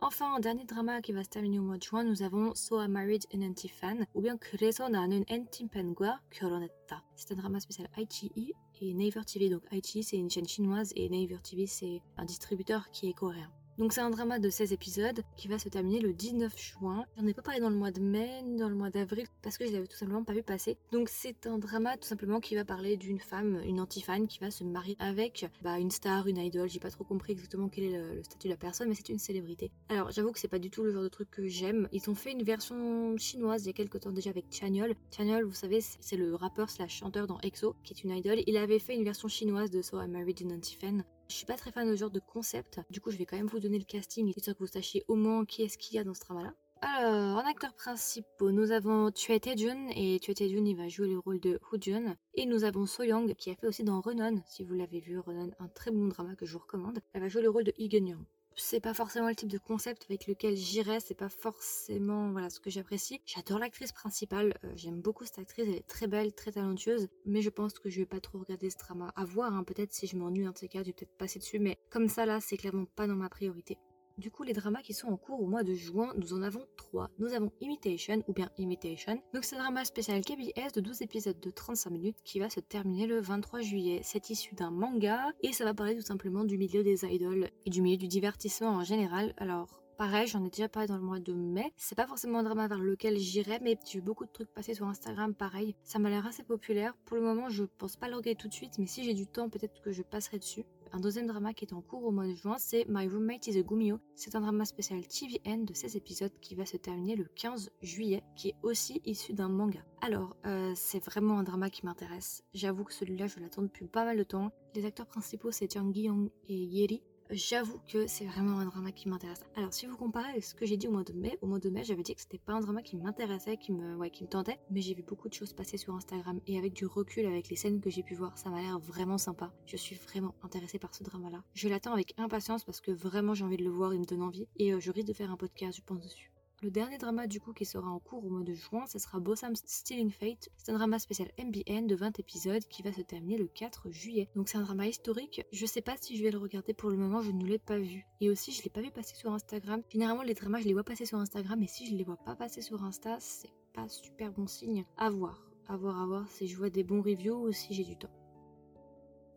Enfin, 0.01 0.35
un 0.35 0.39
dernier 0.39 0.65
drama 0.65 1.01
qui 1.01 1.13
va 1.13 1.23
se 1.23 1.29
terminer 1.29 1.57
au 1.57 1.63
mois 1.63 1.77
de 1.77 1.83
juin, 1.83 2.03
nous 2.03 2.21
avons 2.21 2.53
So 2.53 2.79
I 2.79 2.87
Married 2.87 3.25
an 3.33 3.41
Anti-Fan, 3.41 4.05
ou 4.13 4.21
bien 4.21 4.37
그래서 4.37 4.87
나는 4.87 5.25
Anti-Fan과 5.29 6.21
결혼했다. 6.29 7.03
C'est 7.15 7.33
un 7.33 7.37
drama 7.37 7.59
spécial 7.59 7.89
ITE 7.97 8.53
et 8.81 8.93
Naver 8.93 9.25
TV. 9.25 9.49
Donc 9.49 9.63
ITE 9.71 10.03
c'est 10.03 10.17
une 10.17 10.29
chaîne 10.29 10.47
chinoise 10.47 10.93
et 10.95 11.09
Naver 11.09 11.39
TV 11.43 11.65
c'est 11.65 12.01
un 12.17 12.25
distributeur 12.25 12.89
qui 12.91 13.09
est 13.09 13.13
coréen. 13.13 13.51
Donc 13.76 13.92
c'est 13.92 14.00
un 14.00 14.10
drama 14.10 14.38
de 14.38 14.50
16 14.50 14.72
épisodes 14.72 15.22
qui 15.36 15.48
va 15.48 15.58
se 15.58 15.68
terminer 15.68 15.98
le 15.98 16.12
19 16.12 16.56
juin. 16.56 17.04
J'en 17.18 17.26
ai 17.26 17.34
pas 17.34 17.42
parlé 17.42 17.60
dans 17.60 17.70
le 17.70 17.76
mois 17.76 17.90
de 17.90 18.00
mai 18.00 18.42
dans 18.56 18.68
le 18.68 18.76
mois 18.76 18.90
d'avril 18.90 19.26
parce 19.42 19.58
que 19.58 19.66
je 19.66 19.72
l'avais 19.72 19.88
tout 19.88 19.96
simplement 19.96 20.22
pas 20.22 20.32
vu 20.32 20.44
passer. 20.44 20.76
Donc 20.92 21.08
c'est 21.08 21.46
un 21.46 21.58
drama 21.58 21.96
tout 21.96 22.06
simplement 22.06 22.38
qui 22.38 22.54
va 22.54 22.64
parler 22.64 22.96
d'une 22.96 23.18
femme, 23.18 23.60
une 23.64 23.80
anti-fan 23.80 24.28
qui 24.28 24.38
va 24.38 24.52
se 24.52 24.62
marier 24.62 24.96
avec 25.00 25.46
bah, 25.62 25.78
une 25.78 25.90
star, 25.90 26.28
une 26.28 26.38
idol. 26.38 26.68
J'ai 26.68 26.78
pas 26.78 26.90
trop 26.90 27.02
compris 27.02 27.32
exactement 27.32 27.68
quel 27.68 27.84
est 27.84 27.98
le, 27.98 28.22
statut 28.22 28.46
de 28.46 28.52
la 28.52 28.56
personne, 28.56 28.88
mais 28.88 28.94
c'est 28.94 29.08
une 29.08 29.18
célébrité. 29.18 29.72
Alors 29.88 30.12
j'avoue 30.12 30.30
que 30.30 30.38
c'est 30.38 30.46
pas 30.46 30.60
du 30.60 30.70
tout 30.70 30.84
le 30.84 30.92
genre 30.92 31.02
de 31.02 31.08
truc 31.08 31.30
que 31.32 31.48
j'aime. 31.48 31.88
Ils 31.90 32.08
ont 32.08 32.14
fait 32.14 32.30
une 32.30 32.44
version 32.44 33.16
chinoise 33.18 33.64
il 33.64 33.66
y 33.66 33.70
a 33.70 33.72
quelques 33.72 34.00
temps 34.00 34.12
déjà 34.12 34.30
avec 34.30 34.46
Chanyeol. 34.50 34.94
Chanyeol, 35.10 35.44
vous 35.44 35.52
savez, 35.52 35.80
c'est 35.80 36.16
le 36.16 36.36
rappeur 36.36 36.70
slash 36.70 36.98
chanteur 36.98 37.26
dans 37.26 37.40
EXO 37.40 37.74
qui 37.82 37.92
est 37.92 38.04
une 38.04 38.12
idol. 38.12 38.38
Il 38.46 38.56
avait 38.56 38.78
fait 38.78 38.94
une 38.94 39.04
version 39.04 39.26
chinoise 39.26 39.70
de 39.70 39.82
So 39.82 40.00
I 40.00 40.06
Married 40.06 40.40
an 40.46 40.54
Anti-Fan 40.54 41.04
je 41.28 41.34
suis 41.34 41.46
pas 41.46 41.56
très 41.56 41.72
fan 41.72 41.88
de 41.88 41.94
ce 41.94 42.00
genre 42.00 42.10
de 42.10 42.20
concept, 42.20 42.80
du 42.90 43.00
coup 43.00 43.10
je 43.10 43.16
vais 43.16 43.26
quand 43.26 43.36
même 43.36 43.46
vous 43.46 43.60
donner 43.60 43.78
le 43.78 43.84
casting, 43.84 44.26
histoire 44.28 44.56
que 44.56 44.60
vous 44.62 44.66
sachiez 44.66 45.04
au 45.08 45.14
moins 45.14 45.44
qui 45.44 45.62
est-ce 45.62 45.78
qu'il 45.78 45.96
y 45.96 45.98
a 45.98 46.04
dans 46.04 46.14
ce 46.14 46.20
drama-là. 46.20 46.54
Alors, 46.82 47.38
en 47.38 47.48
acteurs 47.48 47.72
principaux, 47.72 48.52
nous 48.52 48.70
avons 48.70 49.10
Choi 49.14 49.40
Tae-jun, 49.40 49.88
et 49.96 50.20
Choi 50.22 50.34
Tae-jun, 50.34 50.66
il 50.66 50.76
va 50.76 50.88
jouer 50.88 51.08
le 51.08 51.18
rôle 51.18 51.40
de 51.40 51.58
Hoo-jun. 51.72 52.14
Et 52.34 52.44
nous 52.44 52.64
avons 52.64 52.84
So 52.84 53.04
Young, 53.04 53.34
qui 53.36 53.50
a 53.50 53.54
fait 53.54 53.66
aussi 53.66 53.84
dans 53.84 54.02
Renan, 54.02 54.42
si 54.46 54.64
vous 54.64 54.74
l'avez 54.74 55.00
vu, 55.00 55.18
Renan, 55.18 55.48
un 55.60 55.68
très 55.68 55.90
bon 55.90 56.08
drama 56.08 56.34
que 56.36 56.44
je 56.44 56.52
vous 56.52 56.58
recommande. 56.58 56.98
Elle 57.14 57.22
va 57.22 57.28
jouer 57.28 57.40
le 57.40 57.48
rôle 57.48 57.64
de 57.64 57.72
Young 57.78 58.18
c'est 58.56 58.80
pas 58.80 58.94
forcément 58.94 59.28
le 59.28 59.34
type 59.34 59.50
de 59.50 59.58
concept 59.58 60.04
avec 60.08 60.26
lequel 60.26 60.56
j'irais, 60.56 61.00
c'est 61.00 61.14
pas 61.14 61.28
forcément 61.28 62.30
voilà 62.30 62.50
ce 62.50 62.60
que 62.60 62.70
j'apprécie. 62.70 63.20
J'adore 63.26 63.58
l'actrice 63.58 63.92
principale, 63.92 64.58
euh, 64.64 64.72
j'aime 64.76 65.00
beaucoup 65.00 65.24
cette 65.24 65.38
actrice, 65.38 65.66
elle 65.68 65.74
est 65.74 65.86
très 65.86 66.06
belle, 66.06 66.32
très 66.34 66.52
talentueuse, 66.52 67.08
mais 67.26 67.42
je 67.42 67.50
pense 67.50 67.78
que 67.78 67.90
je 67.90 68.00
vais 68.00 68.06
pas 68.06 68.20
trop 68.20 68.38
regarder 68.38 68.70
ce 68.70 68.76
drama. 68.78 69.12
À 69.16 69.24
voir, 69.24 69.54
hein, 69.54 69.64
peut-être 69.64 69.92
si 69.92 70.06
je 70.06 70.16
m'ennuie 70.16 70.44
de 70.44 70.52
ces 70.56 70.68
cas, 70.68 70.80
je 70.80 70.86
vais 70.86 70.92
peut-être 70.92 71.16
passer 71.16 71.38
dessus, 71.38 71.58
mais 71.58 71.78
comme 71.90 72.08
ça 72.08 72.26
là, 72.26 72.40
c'est 72.40 72.56
clairement 72.56 72.86
pas 72.96 73.06
dans 73.06 73.16
ma 73.16 73.28
priorité. 73.28 73.78
Du 74.16 74.30
coup, 74.30 74.44
les 74.44 74.52
dramas 74.52 74.82
qui 74.82 74.94
sont 74.94 75.08
en 75.08 75.16
cours 75.16 75.42
au 75.42 75.46
mois 75.46 75.64
de 75.64 75.74
juin, 75.74 76.12
nous 76.16 76.34
en 76.34 76.42
avons 76.42 76.64
trois. 76.76 77.10
Nous 77.18 77.32
avons 77.32 77.50
Imitation 77.60 78.22
ou 78.28 78.32
bien 78.32 78.48
Imitation. 78.58 79.20
Donc 79.32 79.44
c'est 79.44 79.56
un 79.56 79.60
drama 79.60 79.84
spécial 79.84 80.20
KBS 80.20 80.72
de 80.72 80.80
12 80.80 81.02
épisodes 81.02 81.40
de 81.40 81.50
35 81.50 81.90
minutes 81.90 82.16
qui 82.24 82.38
va 82.38 82.48
se 82.48 82.60
terminer 82.60 83.08
le 83.08 83.20
23 83.20 83.60
juillet. 83.60 84.02
C'est 84.04 84.30
issu 84.30 84.54
d'un 84.54 84.70
manga 84.70 85.32
et 85.42 85.52
ça 85.52 85.64
va 85.64 85.74
parler 85.74 85.96
tout 85.96 86.02
simplement 86.02 86.44
du 86.44 86.58
milieu 86.58 86.84
des 86.84 87.04
idols 87.04 87.50
et 87.66 87.70
du 87.70 87.82
milieu 87.82 87.96
du 87.96 88.06
divertissement 88.06 88.70
en 88.70 88.84
général. 88.84 89.34
Alors 89.36 89.80
Pareil, 89.96 90.26
j'en 90.26 90.44
ai 90.44 90.50
déjà 90.50 90.68
parlé 90.68 90.88
dans 90.88 90.96
le 90.96 91.02
mois 91.02 91.20
de 91.20 91.32
mai. 91.32 91.72
C'est 91.76 91.94
pas 91.94 92.08
forcément 92.08 92.40
un 92.40 92.42
drama 92.42 92.66
vers 92.66 92.80
lequel 92.80 93.16
j'irai, 93.16 93.60
mais 93.62 93.78
j'ai 93.86 94.00
vu 94.00 94.04
beaucoup 94.04 94.26
de 94.26 94.32
trucs 94.32 94.52
passer 94.52 94.74
sur 94.74 94.86
Instagram, 94.86 95.34
pareil. 95.34 95.76
Ça 95.84 96.00
m'a 96.00 96.10
l'air 96.10 96.26
assez 96.26 96.42
populaire. 96.42 96.96
Pour 97.04 97.16
le 97.16 97.22
moment, 97.22 97.48
je 97.48 97.62
pense 97.62 97.96
pas 97.96 98.08
le 98.08 98.16
regarder 98.16 98.34
tout 98.34 98.48
de 98.48 98.52
suite, 98.52 98.78
mais 98.78 98.86
si 98.86 99.04
j'ai 99.04 99.14
du 99.14 99.28
temps, 99.28 99.48
peut-être 99.48 99.80
que 99.82 99.92
je 99.92 100.02
passerai 100.02 100.40
dessus. 100.40 100.64
Un 100.94 101.00
deuxième 101.00 101.26
drama 101.26 101.52
qui 101.52 101.64
est 101.64 101.74
en 101.74 101.80
cours 101.80 102.04
au 102.04 102.12
mois 102.12 102.24
de 102.24 102.34
juin, 102.34 102.54
c'est 102.56 102.86
My 102.88 103.08
Roommate 103.08 103.48
is 103.48 103.58
a 103.58 103.62
Gumio. 103.62 103.98
C'est 104.14 104.36
un 104.36 104.40
drama 104.40 104.64
spécial 104.64 105.04
TVN 105.04 105.64
de 105.64 105.74
16 105.74 105.96
épisodes 105.96 106.30
qui 106.40 106.54
va 106.54 106.64
se 106.66 106.76
terminer 106.76 107.16
le 107.16 107.24
15 107.34 107.72
juillet, 107.82 108.22
qui 108.36 108.50
est 108.50 108.54
aussi 108.62 109.02
issu 109.04 109.32
d'un 109.32 109.48
manga. 109.48 109.80
Alors, 110.02 110.36
euh, 110.46 110.72
c'est 110.76 111.04
vraiment 111.04 111.40
un 111.40 111.42
drama 111.42 111.68
qui 111.68 111.84
m'intéresse. 111.84 112.44
J'avoue 112.54 112.84
que 112.84 112.92
celui-là, 112.92 113.26
je 113.26 113.40
l'attends 113.40 113.62
depuis 113.62 113.88
pas 113.88 114.04
mal 114.04 114.16
de 114.16 114.22
temps. 114.22 114.52
Les 114.76 114.86
acteurs 114.86 115.08
principaux, 115.08 115.50
c'est 115.50 115.68
Jang 115.68 115.92
Gi-young 115.92 116.30
et 116.46 116.54
Yeri 116.54 117.02
j'avoue 117.30 117.80
que 117.90 118.06
c'est 118.06 118.24
vraiment 118.24 118.58
un 118.58 118.66
drama 118.66 118.92
qui 118.92 119.08
m'intéresse. 119.08 119.44
Alors 119.56 119.72
si 119.72 119.86
vous 119.86 119.96
comparez 119.96 120.30
avec 120.30 120.44
ce 120.44 120.54
que 120.54 120.66
j'ai 120.66 120.76
dit 120.76 120.88
au 120.88 120.92
mois 120.92 121.04
de 121.04 121.12
mai, 121.12 121.38
au 121.42 121.46
mois 121.46 121.58
de 121.58 121.70
mai 121.70 121.84
j'avais 121.84 122.02
dit 122.02 122.14
que 122.14 122.20
c'était 122.20 122.38
pas 122.38 122.52
un 122.54 122.60
drama 122.60 122.82
qui 122.82 122.96
m'intéressait, 122.96 123.56
qui 123.56 123.72
me, 123.72 123.96
ouais, 123.96 124.10
qui 124.10 124.24
me 124.24 124.28
tentait, 124.28 124.58
mais 124.70 124.80
j'ai 124.80 124.94
vu 124.94 125.02
beaucoup 125.02 125.28
de 125.28 125.34
choses 125.34 125.52
passer 125.52 125.76
sur 125.76 125.94
Instagram 125.94 126.40
et 126.46 126.58
avec 126.58 126.72
du 126.72 126.86
recul, 126.86 127.26
avec 127.26 127.48
les 127.48 127.56
scènes 127.56 127.80
que 127.80 127.90
j'ai 127.90 128.02
pu 128.02 128.14
voir, 128.14 128.36
ça 128.38 128.50
m'a 128.50 128.60
l'air 128.60 128.78
vraiment 128.78 129.18
sympa. 129.18 129.52
Je 129.66 129.76
suis 129.76 129.96
vraiment 129.96 130.34
intéressée 130.42 130.78
par 130.78 130.94
ce 130.94 131.02
drama-là. 131.02 131.42
Je 131.54 131.68
l'attends 131.68 131.92
avec 131.92 132.14
impatience 132.18 132.64
parce 132.64 132.80
que 132.80 132.90
vraiment 132.90 133.34
j'ai 133.34 133.44
envie 133.44 133.56
de 133.56 133.64
le 133.64 133.70
voir, 133.70 133.94
il 133.94 134.00
me 134.00 134.06
donne 134.06 134.22
envie 134.22 134.46
et 134.56 134.72
euh, 134.72 134.80
je 134.80 134.90
risque 134.90 135.08
de 135.08 135.12
faire 135.12 135.30
un 135.30 135.36
podcast, 135.36 135.78
je 135.78 135.82
pense 135.82 136.00
dessus. 136.00 136.33
Le 136.64 136.70
dernier 136.70 136.96
drama 136.96 137.26
du 137.26 137.40
coup 137.40 137.52
qui 137.52 137.66
sera 137.66 137.90
en 137.90 137.98
cours 137.98 138.24
au 138.24 138.30
mois 138.30 138.42
de 138.42 138.54
juin, 138.54 138.86
ce 138.86 138.98
sera 138.98 139.20
Bossam's 139.20 139.62
Stealing 139.66 140.10
Fate. 140.10 140.48
C'est 140.56 140.72
un 140.72 140.76
drama 140.76 140.98
spécial 140.98 141.28
MBN 141.38 141.86
de 141.86 141.94
20 141.94 142.18
épisodes 142.18 142.62
qui 142.70 142.80
va 142.80 142.90
se 142.90 143.02
terminer 143.02 143.36
le 143.36 143.48
4 143.48 143.90
juillet. 143.90 144.30
Donc 144.34 144.48
c'est 144.48 144.56
un 144.56 144.62
drama 144.62 144.86
historique. 144.86 145.44
Je 145.52 145.66
sais 145.66 145.82
pas 145.82 145.96
si 146.00 146.16
je 146.16 146.22
vais 146.22 146.30
le 146.30 146.38
regarder 146.38 146.72
pour 146.72 146.88
le 146.88 146.96
moment, 146.96 147.20
je 147.20 147.32
ne 147.32 147.44
l'ai 147.44 147.58
pas 147.58 147.76
vu. 147.76 148.06
Et 148.22 148.30
aussi 148.30 148.50
je 148.50 148.62
l'ai 148.62 148.70
pas 148.70 148.80
vu 148.80 148.90
passer 148.90 149.14
sur 149.14 149.30
Instagram. 149.30 149.82
Généralement 149.90 150.22
les 150.22 150.32
dramas 150.32 150.60
je 150.60 150.64
les 150.64 150.72
vois 150.72 150.84
passer 150.84 151.04
sur 151.04 151.18
Instagram 151.18 151.62
et 151.62 151.66
si 151.66 151.86
je 151.86 151.94
les 151.94 152.04
vois 152.04 152.16
pas 152.16 152.34
passer 152.34 152.62
sur 152.62 152.82
Insta, 152.82 153.18
c'est 153.20 153.52
pas 153.74 153.86
super 153.90 154.32
bon 154.32 154.46
signe. 154.46 154.86
À 154.96 155.10
voir, 155.10 155.46
à 155.68 155.76
voir, 155.76 156.00
à 156.00 156.06
voir 156.06 156.30
si 156.30 156.46
je 156.46 156.56
vois 156.56 156.70
des 156.70 156.82
bons 156.82 157.02
reviews 157.02 157.46
ou 157.46 157.52
si 157.52 157.74
j'ai 157.74 157.84
du 157.84 157.98
temps. 157.98 158.23